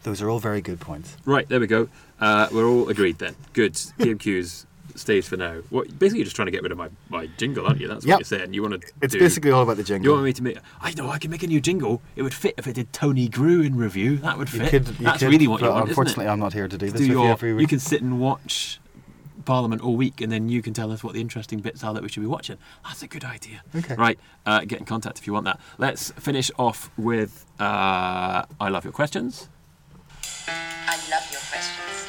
Those 0.03 0.21
are 0.21 0.29
all 0.29 0.39
very 0.39 0.61
good 0.61 0.79
points. 0.79 1.17
Right, 1.25 1.47
there 1.49 1.59
we 1.59 1.67
go. 1.67 1.89
Uh, 2.19 2.47
we're 2.51 2.67
all 2.67 2.89
agreed 2.89 3.17
then. 3.17 3.35
Good. 3.53 3.73
PMQs 3.99 4.65
stays 4.95 5.27
for 5.27 5.37
now. 5.37 5.61
What 5.69 5.87
basically 5.99 6.19
you're 6.19 6.25
just 6.25 6.35
trying 6.35 6.45
to 6.47 6.51
get 6.51 6.63
rid 6.63 6.71
of 6.71 6.77
my, 6.77 6.89
my 7.09 7.27
jingle, 7.37 7.65
aren't 7.65 7.81
you? 7.81 7.87
That's 7.87 8.05
what 8.05 8.19
you're 8.19 8.23
saying. 8.23 8.53
You 8.53 8.61
want 8.61 8.81
to. 8.81 8.91
It's 9.01 9.13
do, 9.13 9.19
basically 9.19 9.51
all 9.51 9.63
about 9.63 9.77
the 9.77 9.83
jingle. 9.83 10.05
You 10.05 10.11
want 10.13 10.25
me 10.25 10.33
to 10.33 10.43
make? 10.43 10.57
I 10.81 10.93
know 10.93 11.09
I 11.09 11.17
can 11.17 11.31
make 11.31 11.43
a 11.43 11.47
new 11.47 11.59
jingle. 11.59 12.01
It 12.15 12.21
would 12.21 12.33
fit 12.33 12.55
if 12.57 12.67
it 12.67 12.73
did 12.73 12.93
Tony 12.93 13.27
Grew 13.27 13.61
in 13.61 13.75
review. 13.75 14.17
That 14.17 14.37
would 14.37 14.51
You 14.53 14.59
fit. 14.59 14.69
could, 14.69 14.87
you 14.87 15.05
That's 15.05 15.19
could, 15.19 15.29
really 15.29 15.47
what 15.47 15.61
you 15.61 15.69
want, 15.69 15.89
Unfortunately, 15.89 16.23
isn't 16.23 16.29
it? 16.29 16.33
I'm 16.33 16.39
not 16.39 16.53
here 16.53 16.67
to 16.67 16.77
do 16.77 16.89
this 16.89 17.01
do 17.01 17.07
you 17.07 17.23
your, 17.23 17.31
every 17.31 17.59
you 17.59 17.67
can 17.67 17.79
sit 17.79 18.01
and 18.01 18.19
watch 18.19 18.79
Parliament 19.45 19.81
all 19.81 19.95
week, 19.95 20.21
and 20.21 20.31
then 20.31 20.49
you 20.49 20.61
can 20.61 20.73
tell 20.73 20.91
us 20.91 21.03
what 21.03 21.13
the 21.13 21.21
interesting 21.21 21.59
bits 21.59 21.83
are 21.83 21.93
that 21.93 22.03
we 22.03 22.09
should 22.09 22.21
be 22.21 22.27
watching. 22.27 22.57
That's 22.83 23.03
a 23.03 23.07
good 23.07 23.23
idea. 23.23 23.63
Okay. 23.75 23.95
Right, 23.95 24.19
uh, 24.45 24.61
get 24.61 24.79
in 24.79 24.85
contact 24.85 25.19
if 25.19 25.27
you 25.27 25.33
want 25.33 25.45
that. 25.45 25.59
Let's 25.77 26.11
finish 26.11 26.51
off 26.57 26.89
with 26.97 27.45
uh, 27.59 28.45
I 28.59 28.69
love 28.69 28.83
your 28.83 28.93
questions. 28.93 29.49
I 30.47 30.97
love 31.09 31.27
your 31.31 31.41
questions. 31.41 32.07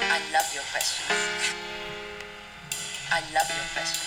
I 0.00 0.20
love 0.32 0.54
your 0.54 0.62
questions. 0.70 1.54
I 3.10 3.20
love 3.34 3.48
your 3.48 3.66
questions. 3.72 4.06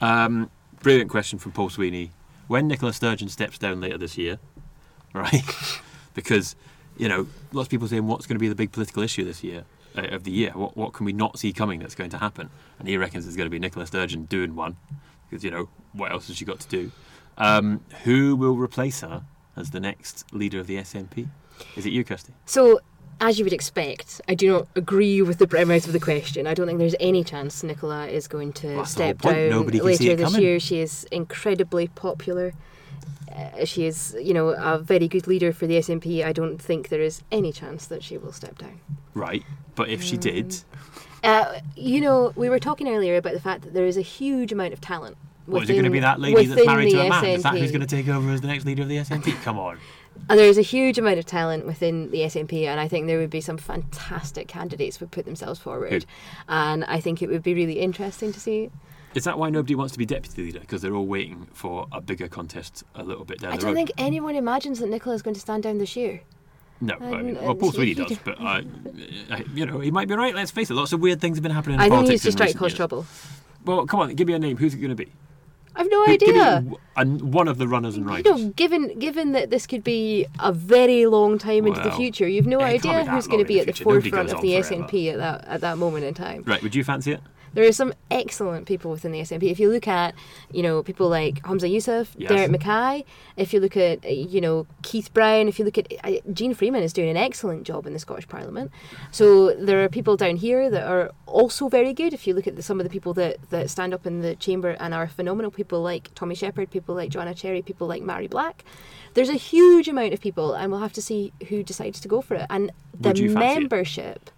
Um, 0.00 0.50
brilliant 0.82 1.10
question 1.10 1.38
from 1.38 1.52
Paul 1.52 1.70
Sweeney. 1.70 2.12
When 2.46 2.66
Nicola 2.66 2.92
Sturgeon 2.92 3.28
steps 3.28 3.58
down 3.58 3.80
later 3.80 3.98
this 3.98 4.16
year, 4.16 4.38
right? 5.12 5.44
because 6.14 6.56
you 6.98 7.08
know, 7.08 7.26
lots 7.52 7.66
of 7.66 7.70
people 7.70 7.88
saying 7.88 8.06
what's 8.06 8.26
going 8.26 8.36
to 8.36 8.40
be 8.40 8.48
the 8.48 8.54
big 8.54 8.72
political 8.72 9.02
issue 9.02 9.24
this 9.24 9.42
year 9.42 9.64
uh, 9.96 10.02
of 10.08 10.24
the 10.24 10.30
year. 10.30 10.50
What 10.50 10.76
what 10.76 10.92
can 10.92 11.06
we 11.06 11.12
not 11.12 11.38
see 11.38 11.52
coming 11.52 11.80
that's 11.80 11.94
going 11.94 12.10
to 12.10 12.18
happen? 12.18 12.50
And 12.78 12.88
he 12.88 12.96
reckons 12.96 13.24
there's 13.24 13.36
going 13.36 13.46
to 13.46 13.50
be 13.50 13.58
Nicola 13.58 13.86
Sturgeon 13.86 14.24
doing 14.24 14.54
one 14.54 14.76
because 15.28 15.44
you 15.44 15.50
know 15.50 15.68
what 15.92 16.12
else 16.12 16.28
has 16.28 16.36
she 16.36 16.44
got 16.44 16.60
to 16.60 16.68
do? 16.68 16.92
Um, 17.38 17.80
who 18.04 18.34
will 18.36 18.56
replace 18.56 19.00
her 19.00 19.22
as 19.56 19.70
the 19.70 19.80
next 19.80 20.24
leader 20.32 20.58
of 20.58 20.66
the 20.66 20.76
SNP? 20.76 21.28
Is 21.76 21.86
it 21.86 21.92
you, 21.92 22.04
Kirsty? 22.04 22.32
So, 22.46 22.80
as 23.20 23.38
you 23.38 23.44
would 23.44 23.52
expect, 23.52 24.20
I 24.28 24.34
do 24.34 24.50
not 24.52 24.68
agree 24.76 25.22
with 25.22 25.38
the 25.38 25.46
premise 25.46 25.86
of 25.86 25.92
the 25.92 26.00
question. 26.00 26.46
I 26.46 26.54
don't 26.54 26.66
think 26.66 26.78
there's 26.78 26.94
any 27.00 27.24
chance 27.24 27.62
Nicola 27.62 28.06
is 28.06 28.28
going 28.28 28.52
to 28.54 28.76
whole 28.76 28.84
step 28.84 29.20
down 29.22 29.66
later 29.66 30.16
this 30.16 30.38
year. 30.38 30.60
She 30.60 30.80
is 30.80 31.04
incredibly 31.10 31.88
popular. 31.88 32.54
Uh, 33.34 33.64
she 33.64 33.86
is, 33.86 34.16
you 34.20 34.34
know, 34.34 34.48
a 34.48 34.78
very 34.78 35.06
good 35.08 35.26
leader 35.26 35.52
for 35.52 35.66
the 35.66 35.74
SNP. 35.78 36.24
I 36.24 36.32
don't 36.32 36.58
think 36.58 36.88
there 36.88 37.00
is 37.02 37.22
any 37.30 37.52
chance 37.52 37.86
that 37.86 38.02
she 38.02 38.16
will 38.18 38.32
step 38.32 38.58
down. 38.58 38.80
Right, 39.14 39.44
but 39.74 39.88
if 39.88 40.02
she 40.02 40.16
did, 40.16 40.56
Uh, 41.22 41.58
you 41.76 42.00
know, 42.00 42.32
we 42.36 42.48
were 42.48 42.60
talking 42.60 42.88
earlier 42.88 43.16
about 43.16 43.32
the 43.34 43.40
fact 43.40 43.62
that 43.62 43.74
there 43.74 43.86
is 43.86 43.96
a 43.96 44.02
huge 44.02 44.52
amount 44.52 44.72
of 44.72 44.80
talent. 44.80 45.16
what 45.46 45.62
is 45.64 45.70
it 45.70 45.72
going 45.72 45.84
to 45.84 45.90
be 45.90 46.00
that 46.00 46.20
lady 46.20 46.46
that's 46.46 46.66
married 46.66 46.90
to 46.90 47.00
a 47.00 47.08
man? 47.08 47.24
Is 47.24 47.42
that 47.42 47.54
who's 47.56 47.70
going 47.72 47.80
to 47.80 47.86
take 47.86 48.06
over 48.08 48.30
as 48.30 48.40
the 48.40 48.46
next 48.46 48.64
leader 48.64 48.82
of 48.82 48.88
the 48.88 48.98
SNP? 48.98 49.34
Come 49.42 49.58
on. 49.58 49.78
And 50.28 50.38
there 50.38 50.48
is 50.48 50.58
a 50.58 50.62
huge 50.62 50.98
amount 50.98 51.18
of 51.18 51.26
talent 51.26 51.64
within 51.64 52.10
the 52.10 52.18
SNP, 52.20 52.66
and 52.66 52.78
I 52.80 52.86
think 52.88 53.06
there 53.06 53.18
would 53.18 53.30
be 53.30 53.40
some 53.40 53.56
fantastic 53.56 54.46
candidates 54.48 54.96
who 54.96 55.04
would 55.04 55.12
put 55.12 55.24
themselves 55.24 55.58
forward. 55.60 56.04
Who? 56.04 56.08
And 56.48 56.84
I 56.84 57.00
think 57.00 57.22
it 57.22 57.28
would 57.28 57.42
be 57.42 57.54
really 57.54 57.78
interesting 57.80 58.32
to 58.32 58.40
see. 58.40 58.70
Is 59.14 59.24
that 59.24 59.38
why 59.38 59.50
nobody 59.50 59.74
wants 59.74 59.92
to 59.94 59.98
be 59.98 60.04
deputy 60.06 60.44
leader? 60.44 60.60
Because 60.60 60.82
they're 60.82 60.94
all 60.94 61.06
waiting 61.06 61.48
for 61.52 61.86
a 61.92 62.00
bigger 62.00 62.28
contest 62.28 62.84
a 62.94 63.02
little 63.02 63.24
bit 63.24 63.40
down 63.40 63.52
I 63.52 63.56
the 63.56 63.62
don't 63.62 63.74
think 63.74 63.90
anyone 63.98 64.34
imagines 64.36 64.80
that 64.80 64.88
Nicola 64.88 65.14
is 65.16 65.22
going 65.22 65.34
to 65.34 65.40
stand 65.40 65.62
down 65.62 65.78
this 65.78 65.96
year. 65.96 66.20
no, 66.80 66.94
I 67.00 67.22
mean, 67.22 67.34
well, 67.36 67.54
Paul 67.54 67.72
Sweeney 67.72 67.94
does, 67.94 68.18
but 68.18 68.38
I, 68.40 68.62
I, 69.30 69.44
you 69.54 69.66
know, 69.66 69.80
he 69.80 69.90
might 69.90 70.08
be 70.08 70.14
right. 70.14 70.34
Let's 70.34 70.50
face 70.50 70.70
it. 70.70 70.74
Lots 70.74 70.92
of 70.92 71.00
weird 71.00 71.20
things 71.20 71.36
have 71.38 71.42
been 71.42 71.52
happening 71.52 71.76
in 71.76 71.80
I 71.80 71.88
think 71.88 72.08
he's 72.10 72.22
just 72.22 72.34
in 72.34 72.38
trying 72.38 72.52
to 72.52 72.58
cause 72.58 72.70
years. 72.72 72.76
trouble. 72.76 73.06
Well, 73.64 73.86
come 73.86 74.00
on, 74.00 74.14
give 74.14 74.26
me 74.28 74.34
a 74.34 74.38
name. 74.38 74.56
Who's 74.58 74.74
it 74.74 74.78
going 74.78 74.90
to 74.90 74.94
be? 74.94 75.10
I've 75.74 75.88
no 75.90 76.04
Who- 76.04 76.12
idea. 76.12 76.64
And 76.96 77.32
one 77.32 77.46
of 77.48 77.58
the 77.58 77.66
runners 77.68 77.96
and 77.96 78.04
You 78.04 78.10
riders. 78.10 78.42
know, 78.42 78.48
given 78.50 78.98
given 78.98 79.32
that 79.32 79.50
this 79.50 79.66
could 79.66 79.84
be 79.84 80.26
a 80.40 80.52
very 80.52 81.06
long 81.06 81.38
time 81.38 81.66
into 81.66 81.80
the 81.80 81.92
future, 81.92 82.26
you've 82.28 82.46
no 82.46 82.58
it 82.58 82.82
can't 82.82 82.82
be 82.82 82.88
idea 82.90 83.10
who's 83.10 83.26
going 83.26 83.38
to 83.38 83.44
be 83.44 83.54
the 83.54 83.60
at 83.60 83.66
the. 83.76 83.84
Forefront 83.84 84.32
of 84.32 84.40
the 84.42 84.60
forever. 84.60 84.84
SNP 84.84 85.12
at 85.12 85.18
that 85.18 85.44
at 85.46 85.60
that 85.62 85.78
moment 85.78 86.04
in 86.04 86.14
time. 86.14 86.42
Right? 86.46 86.62
Would 86.62 86.74
you 86.74 86.84
fancy 86.84 87.12
it? 87.12 87.20
There 87.58 87.66
are 87.66 87.72
some 87.72 87.92
excellent 88.08 88.68
people 88.68 88.92
within 88.92 89.10
the 89.10 89.18
SNP. 89.18 89.50
If 89.50 89.58
you 89.58 89.68
look 89.68 89.88
at, 89.88 90.14
you 90.52 90.62
know, 90.62 90.80
people 90.84 91.08
like 91.08 91.42
Humza 91.42 91.68
Yousaf, 91.68 92.06
Yes. 92.16 92.28
Derek 92.28 92.52
Mackay, 92.52 93.04
if 93.36 93.52
you 93.52 93.58
look 93.58 93.76
at, 93.76 94.04
uh, 94.04 94.08
you 94.10 94.40
know, 94.40 94.68
Keith 94.82 95.12
Brown, 95.12 95.48
if 95.48 95.58
you 95.58 95.64
look 95.64 95.76
at, 95.76 95.92
uh, 96.04 96.20
Jeane 96.32 96.54
Freeman 96.54 96.84
is 96.84 96.92
doing 96.92 97.08
an 97.10 97.16
excellent 97.16 97.64
job 97.64 97.84
in 97.84 97.94
the 97.94 97.98
Scottish 97.98 98.28
Parliament. 98.28 98.70
So 99.10 99.54
there 99.56 99.82
are 99.82 99.88
people 99.88 100.16
down 100.16 100.36
here 100.36 100.70
that 100.70 100.86
are 100.86 101.10
also 101.26 101.68
very 101.68 101.92
good. 101.92 102.14
If 102.14 102.28
you 102.28 102.34
look 102.34 102.46
at 102.46 102.54
the, 102.54 102.62
some 102.62 102.78
of 102.78 102.84
the 102.84 102.90
people 102.90 103.12
that, 103.14 103.38
that 103.50 103.70
stand 103.70 103.92
up 103.92 104.06
in 104.06 104.20
the 104.20 104.36
chamber 104.36 104.76
and 104.78 104.94
are 104.94 105.08
phenomenal, 105.08 105.50
people 105.50 105.82
like 105.82 106.14
Tommy 106.14 106.36
Sheppard, 106.36 106.70
people 106.70 106.94
like 106.94 107.10
Joanna 107.10 107.34
Cherry, 107.34 107.60
people 107.60 107.88
like 107.88 108.04
Mhairi 108.04 108.30
Black. 108.30 108.64
There's 109.14 109.30
a 109.30 109.34
huge 109.34 109.88
amount 109.88 110.12
of 110.12 110.20
people, 110.20 110.54
and 110.54 110.70
we'll 110.70 110.80
have 110.80 110.92
to 110.92 111.02
see 111.02 111.32
who 111.48 111.64
decides 111.64 111.98
to 112.02 112.06
go 112.06 112.20
for 112.20 112.36
it. 112.36 112.46
And 112.50 112.70
the 112.94 113.08
fancy 113.08 113.24
it? 113.24 113.32
membership, 113.32 114.30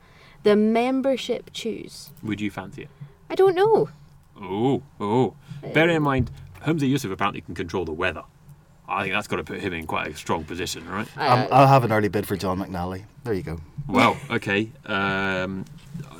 the 0.42 0.56
membership 0.56 1.50
choose. 1.52 2.12
Would 2.22 2.40
you 2.40 2.50
fancy 2.50 2.84
it? 2.84 2.88
I 3.30 3.36
don't 3.36 3.54
know. 3.54 3.88
Oh, 4.40 4.82
oh. 5.00 5.34
Bearing 5.72 5.96
in 5.96 6.02
mind, 6.02 6.30
Humza 6.62 6.90
Yousaf 6.90 7.12
apparently 7.12 7.40
can 7.40 7.54
control 7.54 7.84
the 7.84 7.92
weather. 7.92 8.24
I 8.88 9.02
think 9.02 9.14
that's 9.14 9.28
got 9.28 9.36
to 9.36 9.44
put 9.44 9.60
him 9.60 9.72
in 9.72 9.86
quite 9.86 10.08
a 10.08 10.16
strong 10.16 10.42
position, 10.42 10.88
right? 10.88 11.06
Um, 11.16 11.46
I'll 11.52 11.68
have 11.68 11.84
an 11.84 11.92
early 11.92 12.08
bid 12.08 12.26
for 12.26 12.36
John 12.36 12.58
McNally. 12.58 13.04
There 13.22 13.32
you 13.32 13.44
go. 13.44 13.60
Well, 13.86 14.16
okay. 14.30 14.68
Um, 14.84 15.64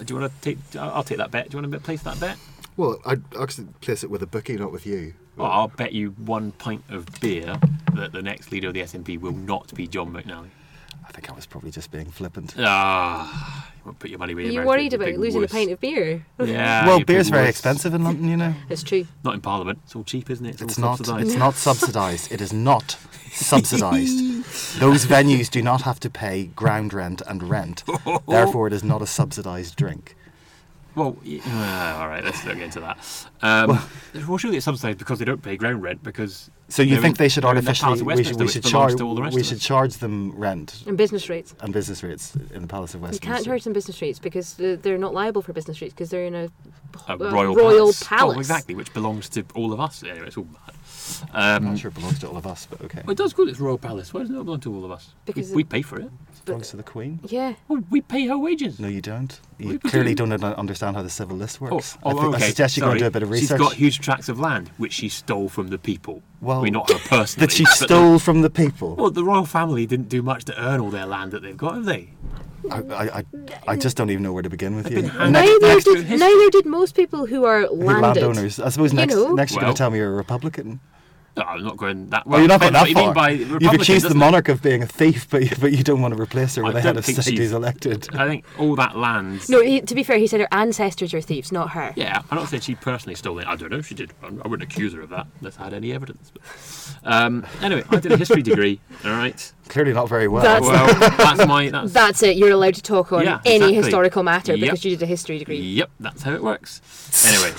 do 0.04 0.14
you 0.14 0.20
want 0.20 0.32
to 0.32 0.40
take? 0.40 0.58
I'll 0.76 0.90
I'll 0.90 1.02
take 1.02 1.18
that 1.18 1.32
bet. 1.32 1.50
Do 1.50 1.56
you 1.56 1.62
want 1.62 1.72
to 1.72 1.80
place 1.80 2.02
that 2.02 2.20
bet? 2.20 2.38
Well, 2.76 3.00
I'd 3.04 3.22
actually 3.36 3.66
place 3.80 4.04
it 4.04 4.10
with 4.10 4.22
a 4.22 4.26
bookie, 4.26 4.56
not 4.56 4.70
with 4.70 4.86
you. 4.86 5.14
Well, 5.36 5.50
I'll 5.50 5.68
bet 5.68 5.92
you 5.92 6.10
one 6.10 6.52
pint 6.52 6.84
of 6.90 7.06
beer 7.20 7.58
that 7.94 8.12
the 8.12 8.22
next 8.22 8.52
leader 8.52 8.68
of 8.68 8.74
the 8.74 8.82
SNP 8.82 9.20
will 9.20 9.32
not 9.32 9.74
be 9.74 9.88
John 9.88 10.12
McNally. 10.12 10.50
I 11.10 11.12
think 11.12 11.28
I 11.28 11.34
was 11.34 11.44
probably 11.44 11.72
just 11.72 11.90
being 11.90 12.06
flippant. 12.06 12.54
Ah, 12.56 13.68
you 13.74 13.82
won't 13.84 13.98
put 13.98 14.10
your 14.10 14.20
money 14.20 14.32
where 14.32 14.44
your 14.44 14.52
you 14.52 14.58
mouth 14.60 14.68
worried 14.68 14.86
is, 14.86 14.92
you 14.92 15.04
about 15.04 15.18
losing 15.18 15.40
wuss. 15.40 15.50
a 15.50 15.54
pint 15.54 15.70
of 15.72 15.80
beer? 15.80 16.24
Yeah. 16.44 16.86
well, 16.86 17.00
beer's 17.02 17.30
very 17.30 17.46
wuss. 17.46 17.50
expensive 17.50 17.94
in 17.94 18.04
London, 18.04 18.28
you 18.28 18.36
know. 18.36 18.54
It's 18.68 18.84
true. 18.84 19.08
Not 19.24 19.34
in 19.34 19.40
Parliament. 19.40 19.80
It's 19.84 19.96
all 19.96 20.04
cheap, 20.04 20.30
isn't 20.30 20.46
it? 20.46 20.50
It's, 20.50 20.62
It's 20.62 20.78
all 20.78 20.90
not. 20.90 20.98
subsidised. 20.98 21.26
It's 21.26 21.36
not 21.36 21.54
subsidised. 21.54 22.30
It 22.32 22.40
is 22.40 22.52
not 22.52 22.96
subsidised. 23.32 24.78
Those 24.78 25.04
venues 25.04 25.50
do 25.50 25.62
not 25.62 25.82
have 25.82 25.98
to 26.00 26.10
pay 26.10 26.44
ground 26.46 26.94
rent 26.94 27.22
and 27.26 27.42
rent. 27.42 27.82
Therefore, 28.28 28.68
it 28.68 28.72
is 28.72 28.84
not 28.84 29.02
a 29.02 29.06
subsidised 29.06 29.74
drink. 29.74 30.14
Well, 30.94 31.16
y- 31.24 31.40
uh, 31.46 31.98
all 32.00 32.08
right. 32.08 32.24
Let's 32.24 32.44
not 32.44 32.54
get 32.56 32.64
into 32.64 32.80
that. 32.80 32.98
Um, 33.42 33.78
well, 34.28 34.38
surely 34.38 34.56
it's 34.56 34.64
subsidised 34.64 34.98
because 34.98 35.18
they 35.18 35.24
don't 35.24 35.42
pay 35.42 35.56
ground 35.56 35.82
rent 35.82 36.02
because. 36.02 36.50
So 36.68 36.82
you 36.82 36.96
think 37.00 37.16
in- 37.16 37.24
they 37.24 37.28
should 37.28 37.42
they're 37.44 37.54
the 37.54 37.58
artificially? 37.68 38.02
We 38.02 38.22
should, 38.24 38.38
we 38.40 38.48
should 38.48 38.62
belongs 38.62 38.70
charge. 38.92 38.96
to 38.98 39.04
all 39.06 39.14
the 39.14 39.22
rest 39.22 39.34
We 39.34 39.42
should 39.42 39.60
charge 39.60 39.94
them 39.96 40.32
rent 40.36 40.84
And 40.86 40.96
business 40.96 41.28
rates. 41.28 41.54
and 41.60 41.72
business 41.72 42.02
rates 42.02 42.36
in 42.52 42.62
the 42.62 42.68
Palace 42.68 42.94
of 42.94 43.00
Westminster. 43.02 43.26
You 43.26 43.32
can't 43.34 43.44
charge 43.44 43.64
them 43.64 43.72
business 43.72 44.00
rates 44.02 44.18
because 44.20 44.58
uh, 44.60 44.76
they're 44.80 44.98
not 44.98 45.12
liable 45.14 45.42
for 45.42 45.52
business 45.52 45.80
rates 45.80 45.94
because 45.94 46.10
they're 46.10 46.26
in 46.26 46.34
a, 46.34 46.48
a 47.08 47.14
a 47.14 47.32
royal, 47.32 47.54
palace. 47.56 48.02
palace. 48.04 48.36
Oh, 48.36 48.38
exactly, 48.38 48.74
which 48.76 48.92
belongs 48.94 49.28
to 49.30 49.44
all 49.54 49.72
of 49.72 49.80
us. 49.80 50.02
Anyway, 50.04 50.26
it's 50.28 50.36
all 50.36 50.44
mad. 50.44 50.74
I'm 51.34 51.64
Um, 51.64 51.70
not 51.70 51.78
sure 51.80 51.88
it 51.88 51.94
belongs 51.94 52.20
to 52.20 52.28
all 52.28 52.36
of 52.36 52.46
us, 52.46 52.66
but 52.70 52.80
okay. 52.82 53.02
well, 53.04 53.12
it 53.12 53.18
does 53.18 53.32
call 53.32 53.48
it 53.48 53.58
royal 53.58 53.78
palace. 53.78 54.14
Why 54.14 54.20
doesn't 54.20 54.36
it 54.36 54.44
belong 54.44 54.60
to 54.60 54.72
all 54.74 54.84
of 54.84 54.92
us? 54.92 55.12
Because 55.24 55.50
we, 55.50 55.56
we 55.56 55.64
pay 55.64 55.82
for 55.82 55.98
it. 56.00 56.10
It 56.40 56.46
belongs 56.46 56.70
to 56.70 56.76
the 56.76 56.82
Queen. 56.82 57.20
Yeah. 57.28 57.54
Well, 57.68 57.82
we 57.90 58.00
pay 58.00 58.26
her 58.26 58.38
wages. 58.38 58.80
No, 58.80 58.88
you 58.88 59.00
don't. 59.02 59.38
You 59.58 59.66
We- 59.68 59.72
we 59.74 59.78
clearly 59.78 60.14
do. 60.14 60.26
don't 60.26 60.42
understand 60.42 60.96
how 60.96 61.02
the 61.02 61.10
civil 61.10 61.36
list 61.36 61.58
Oh, 61.60 61.66
works. 61.74 61.98
oh, 62.02 62.08
I, 62.08 62.12
think, 62.12 62.24
oh, 62.24 62.28
okay. 62.34 62.44
I 62.44 62.48
suggest 62.48 62.76
you 62.76 62.82
go 62.82 62.90
and 62.90 62.98
do 62.98 63.06
a 63.06 63.10
bit 63.10 63.22
of 63.22 63.28
She's 63.28 63.42
research. 63.42 63.58
got 63.58 63.74
huge 63.74 64.00
tracts 64.00 64.28
of 64.28 64.40
land 64.40 64.70
which 64.78 64.92
she 64.94 65.08
stole 65.08 65.48
from 65.48 65.68
the 65.68 65.78
people. 65.78 66.22
Well, 66.40 66.60
I 66.60 66.64
mean, 66.64 66.72
not 66.72 66.90
her 66.90 66.98
personally. 67.08 67.46
that 67.46 67.52
she 67.54 67.64
but 67.64 67.78
the- 67.78 67.84
stole 67.84 68.18
from 68.18 68.40
the 68.42 68.50
people. 68.50 68.96
well, 68.96 69.10
the 69.10 69.24
royal 69.24 69.44
family 69.44 69.84
didn't 69.86 70.08
do 70.08 70.22
much 70.22 70.44
to 70.46 70.58
earn 70.62 70.80
all 70.80 70.90
their 70.90 71.06
land 71.06 71.32
that 71.32 71.42
they've 71.42 71.56
got, 71.56 71.74
have 71.74 71.84
they? 71.84 72.10
I, 72.70 72.76
I, 72.78 73.04
I, 73.18 73.24
I 73.68 73.76
just 73.76 73.96
don't 73.96 74.10
even 74.10 74.22
know 74.22 74.32
where 74.32 74.42
to 74.42 74.50
begin 74.50 74.76
with 74.76 74.90
you. 74.90 74.96
been 75.02 75.10
hanged- 75.10 75.32
Next, 75.32 75.46
Neither 75.48 75.66
next 75.66 75.84
to 75.84 75.94
did, 75.94 76.04
history- 76.06 76.28
neither 76.28 76.50
did 76.50 76.66
most 76.66 76.94
people 76.94 77.26
who 77.26 77.44
are 77.44 77.66
who 77.66 77.74
landed. 77.84 78.22
landowners. 78.22 78.60
I 78.60 78.68
suppose 78.70 78.92
You 78.92 78.96
next, 78.96 79.14
know. 79.14 79.34
next 79.34 79.52
you're 79.52 79.60
going 79.60 79.68
Well- 79.68 79.74
to 79.74 79.78
tell 79.78 79.90
me 79.90 79.98
you're 79.98 80.12
a 80.12 80.16
Republican. 80.16 80.80
No, 81.36 81.44
I'm 81.44 81.62
not 81.62 81.76
going 81.76 82.08
that. 82.10 82.26
Well, 82.26 82.40
you're 82.40 82.48
not 82.48 82.60
going 82.60 82.72
that 82.72 82.82
what 82.82 82.92
far. 82.92 83.02
You 83.02 83.06
mean 83.06 83.14
by 83.14 83.30
You've 83.30 83.72
accused 83.72 84.04
the 84.04 84.08
doesn't 84.08 84.16
it? 84.16 84.20
monarch 84.20 84.48
of 84.48 84.62
being 84.62 84.82
a 84.82 84.86
thief, 84.86 85.28
but 85.30 85.42
you, 85.44 85.50
but 85.60 85.72
you 85.72 85.84
don't 85.84 86.02
want 86.02 86.14
to 86.14 86.20
replace 86.20 86.56
her 86.56 86.64
with 86.64 86.74
I 86.74 86.80
a 86.80 86.82
head 86.82 86.96
of 86.96 87.04
think 87.04 87.22
state 87.22 87.38
who's 87.38 87.52
elected. 87.52 88.08
I 88.14 88.26
think 88.26 88.44
all 88.58 88.74
that 88.76 88.96
land. 88.96 89.48
No, 89.48 89.62
he, 89.62 89.80
to 89.80 89.94
be 89.94 90.02
fair, 90.02 90.18
he 90.18 90.26
said 90.26 90.40
her 90.40 90.48
ancestors 90.50 91.14
are 91.14 91.20
thieves, 91.20 91.52
not 91.52 91.70
her. 91.70 91.92
Yeah, 91.96 92.22
I'm 92.30 92.36
not 92.38 92.48
saying 92.48 92.62
she 92.62 92.74
personally 92.74 93.14
stole 93.14 93.38
it. 93.38 93.46
I 93.46 93.54
don't 93.56 93.70
know 93.70 93.78
if 93.78 93.86
she 93.86 93.94
did. 93.94 94.12
I 94.22 94.26
I 94.26 94.48
wouldn't 94.48 94.62
accuse 94.62 94.92
her 94.94 95.02
of 95.02 95.10
that 95.10 95.26
unless 95.38 95.58
I 95.58 95.64
had 95.64 95.74
any 95.74 95.92
evidence. 95.92 96.32
But, 96.32 97.12
um, 97.12 97.46
anyway, 97.62 97.84
I 97.90 97.96
did 98.00 98.12
a 98.12 98.16
history 98.16 98.42
degree. 98.42 98.80
All 99.04 99.12
right. 99.12 99.52
Clearly 99.70 99.92
not 99.94 100.08
very 100.08 100.28
well. 100.28 100.42
That's- 100.42 100.68
Well, 100.68 101.10
that's 101.16 101.46
my. 101.46 101.70
That's, 101.70 101.92
That's 101.92 102.22
it. 102.22 102.36
You're 102.36 102.50
allowed 102.50 102.74
to 102.74 102.82
talk 102.82 103.12
on 103.12 103.24
Yeah, 103.24 103.40
any 103.46 103.54
exactly. 103.56 103.74
historical 103.76 104.22
matter 104.22 104.52
Yep. 104.54 104.60
because 104.60 104.84
you 104.84 104.90
did 104.90 105.02
a 105.02 105.06
history 105.06 105.38
degree. 105.38 105.58
Yep, 105.60 105.90
that's 106.00 106.22
how 106.22 106.32
it 106.34 106.42
works. 106.42 106.82
Anyway, 107.26 107.52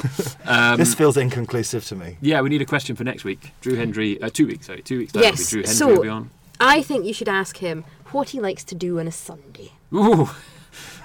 um, 0.46 0.78
this 0.78 0.94
feels 0.96 1.18
inconclusive 1.18 1.84
to 1.86 1.96
me. 1.96 2.18
yeah, 2.22 2.40
we 2.42 2.50
need 2.50 2.62
a 2.62 2.66
question 2.66 2.96
for 2.96 3.04
next 3.04 3.24
week. 3.24 3.52
Drew 3.62 3.76
Hendry, 3.76 4.22
uh, 4.22 4.30
two 4.30 4.48
weeks, 4.48 4.68
sorry, 4.68 4.82
two 4.82 5.00
weeks 5.00 5.12
time. 5.14 5.22
will 5.22 5.30
Yes, 5.30 5.50
Drew 5.50 5.62
Hendry 5.62 5.76
so- 5.76 5.88
will 5.88 6.02
be 6.04 6.10
on. 6.10 6.30
I 6.60 6.82
think 6.84 7.06
you 7.06 7.14
should 7.14 7.28
ask 7.30 7.58
him 7.58 7.84
what 8.12 8.30
he 8.30 8.40
likes 8.40 8.64
to 8.66 8.76
do 8.76 9.00
on 9.00 9.08
a 9.08 9.12
Sunday. 9.12 9.72
Ooh. 9.94 10.30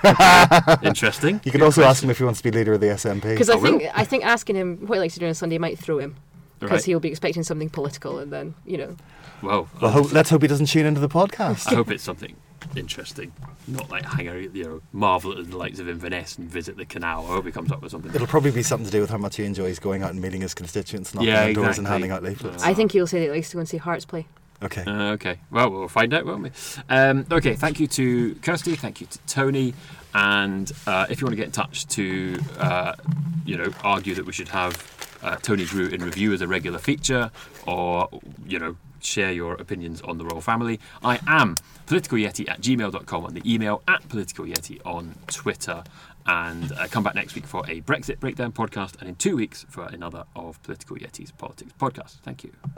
Interesting. 0.82 1.40
You 1.44 1.52
can 1.52 1.62
also 1.62 1.82
ask 1.82 2.02
him 2.02 2.10
if 2.10 2.18
he 2.18 2.24
wants 2.24 2.40
to 2.40 2.44
be 2.44 2.50
leader 2.56 2.74
of 2.74 2.80
the 2.80 2.86
SNP. 2.88 3.22
Because 3.22 3.48
I 3.50 3.54
I 3.54 3.56
will. 3.56 3.78
think 3.78 3.90
I 3.94 4.04
think 4.04 4.24
asking 4.24 4.56
him 4.56 4.78
what 4.86 4.96
he 4.96 5.00
likes 5.00 5.14
to 5.14 5.20
do 5.20 5.26
on 5.26 5.30
a 5.32 5.34
Sunday 5.34 5.58
might 5.58 5.78
throw 5.78 5.98
him. 5.98 6.16
Because 6.58 6.72
Right. 6.80 6.84
he'll 6.84 7.00
be 7.00 7.08
expecting 7.10 7.42
something 7.42 7.68
political, 7.68 8.18
and 8.18 8.32
then 8.32 8.54
you 8.64 8.78
know. 8.78 8.96
Well, 9.42 9.68
Well, 9.80 9.90
hope, 9.90 10.12
let's 10.12 10.30
hope 10.30 10.42
he 10.42 10.48
doesn't 10.48 10.66
tune 10.66 10.86
into 10.86 11.00
the 11.00 11.08
podcast. 11.08 11.70
I 11.70 11.74
hope 11.74 11.90
it's 11.90 12.02
something 12.02 12.34
interesting. 12.74 13.32
Not 13.68 13.90
like 13.90 14.04
hang 14.06 14.28
out, 14.28 14.54
you 14.54 14.64
know, 14.64 14.80
marvel 14.92 15.38
at 15.38 15.50
the 15.50 15.56
likes 15.56 15.78
of 15.78 15.88
Inverness 15.88 16.38
and 16.38 16.48
visit 16.48 16.76
the 16.76 16.84
canal. 16.86 17.24
I 17.24 17.34
hope 17.34 17.44
he 17.46 17.52
comes 17.52 17.70
up 17.72 17.82
with 17.82 17.90
something. 17.90 18.14
It'll 18.14 18.26
probably 18.26 18.50
be 18.52 18.62
something 18.62 18.86
to 18.86 18.90
do 18.92 19.00
with 19.00 19.10
how 19.10 19.18
much 19.18 19.36
he 19.36 19.44
enjoys 19.44 19.78
going 19.78 20.02
out 20.02 20.10
and 20.12 20.20
meeting 20.22 20.40
his 20.40 20.54
constituents, 20.54 21.14
knocking 21.14 21.28
Yeah, 21.28 21.44
on 21.44 21.52
doors 21.52 21.66
exactly. 21.78 21.78
and 21.80 21.88
handing 21.88 22.10
out 22.12 22.22
leaflets. 22.22 22.62
I 22.62 22.72
think 22.74 22.92
he'll 22.92 23.06
say 23.06 23.18
that 23.20 23.24
he 23.26 23.30
likes 23.30 23.50
to 23.50 23.56
go 23.56 23.60
and 23.60 23.68
see 23.68 23.76
Hearts 23.76 24.04
play. 24.06 24.26
Okay. 24.62 24.84
Uh, 24.86 25.12
okay. 25.12 25.38
Well, 25.50 25.70
we'll 25.70 25.88
find 25.88 26.14
out, 26.14 26.24
won't 26.24 26.44
we? 26.44 26.50
Um, 26.88 27.26
okay. 27.30 27.54
Thank 27.56 27.78
you 27.78 27.86
to 27.88 28.34
Kirsty. 28.36 28.74
Thank 28.74 29.02
you 29.02 29.06
to 29.08 29.18
Tony. 29.26 29.74
And 30.14 30.72
uh, 30.86 31.06
if 31.10 31.20
you 31.20 31.26
want 31.26 31.32
to 31.32 31.36
get 31.36 31.46
in 31.46 31.52
touch 31.52 31.86
to, 31.88 32.38
uh, 32.58 32.94
you 33.44 33.58
know, 33.58 33.68
argue 33.84 34.14
that 34.14 34.24
we 34.24 34.32
should 34.32 34.48
have 34.48 34.72
uh, 35.26 35.36
Tony 35.36 35.64
Grew 35.66 35.88
in 35.88 36.02
review 36.02 36.32
as 36.32 36.40
a 36.40 36.46
regular 36.46 36.78
feature, 36.78 37.30
or 37.66 38.08
you 38.46 38.58
know, 38.58 38.76
share 39.00 39.32
your 39.32 39.54
opinions 39.54 40.00
on 40.02 40.18
the 40.18 40.24
royal 40.24 40.40
family, 40.40 40.80
I 41.02 41.20
am 41.26 41.56
politicalYeti 41.86 42.48
at 42.48 42.60
gmail.com 42.60 43.24
on 43.24 43.34
the 43.34 43.42
email 43.52 43.82
at 43.88 44.08
politicalYeti 44.08 44.80
on 44.86 45.14
Twitter. 45.26 45.84
And 46.28 46.72
uh, 46.72 46.88
come 46.88 47.04
back 47.04 47.14
next 47.14 47.34
week 47.36 47.46
for 47.46 47.60
a 47.68 47.80
Brexit 47.82 48.18
breakdown 48.18 48.50
podcast, 48.50 48.98
and 48.98 49.08
in 49.08 49.14
two 49.14 49.36
weeks 49.36 49.64
for 49.68 49.84
another 49.84 50.24
of 50.34 50.60
Political 50.64 50.96
Yeti's 50.96 51.30
politics 51.30 51.72
podcast. 51.78 52.16
Thank 52.22 52.42
you. 52.42 52.52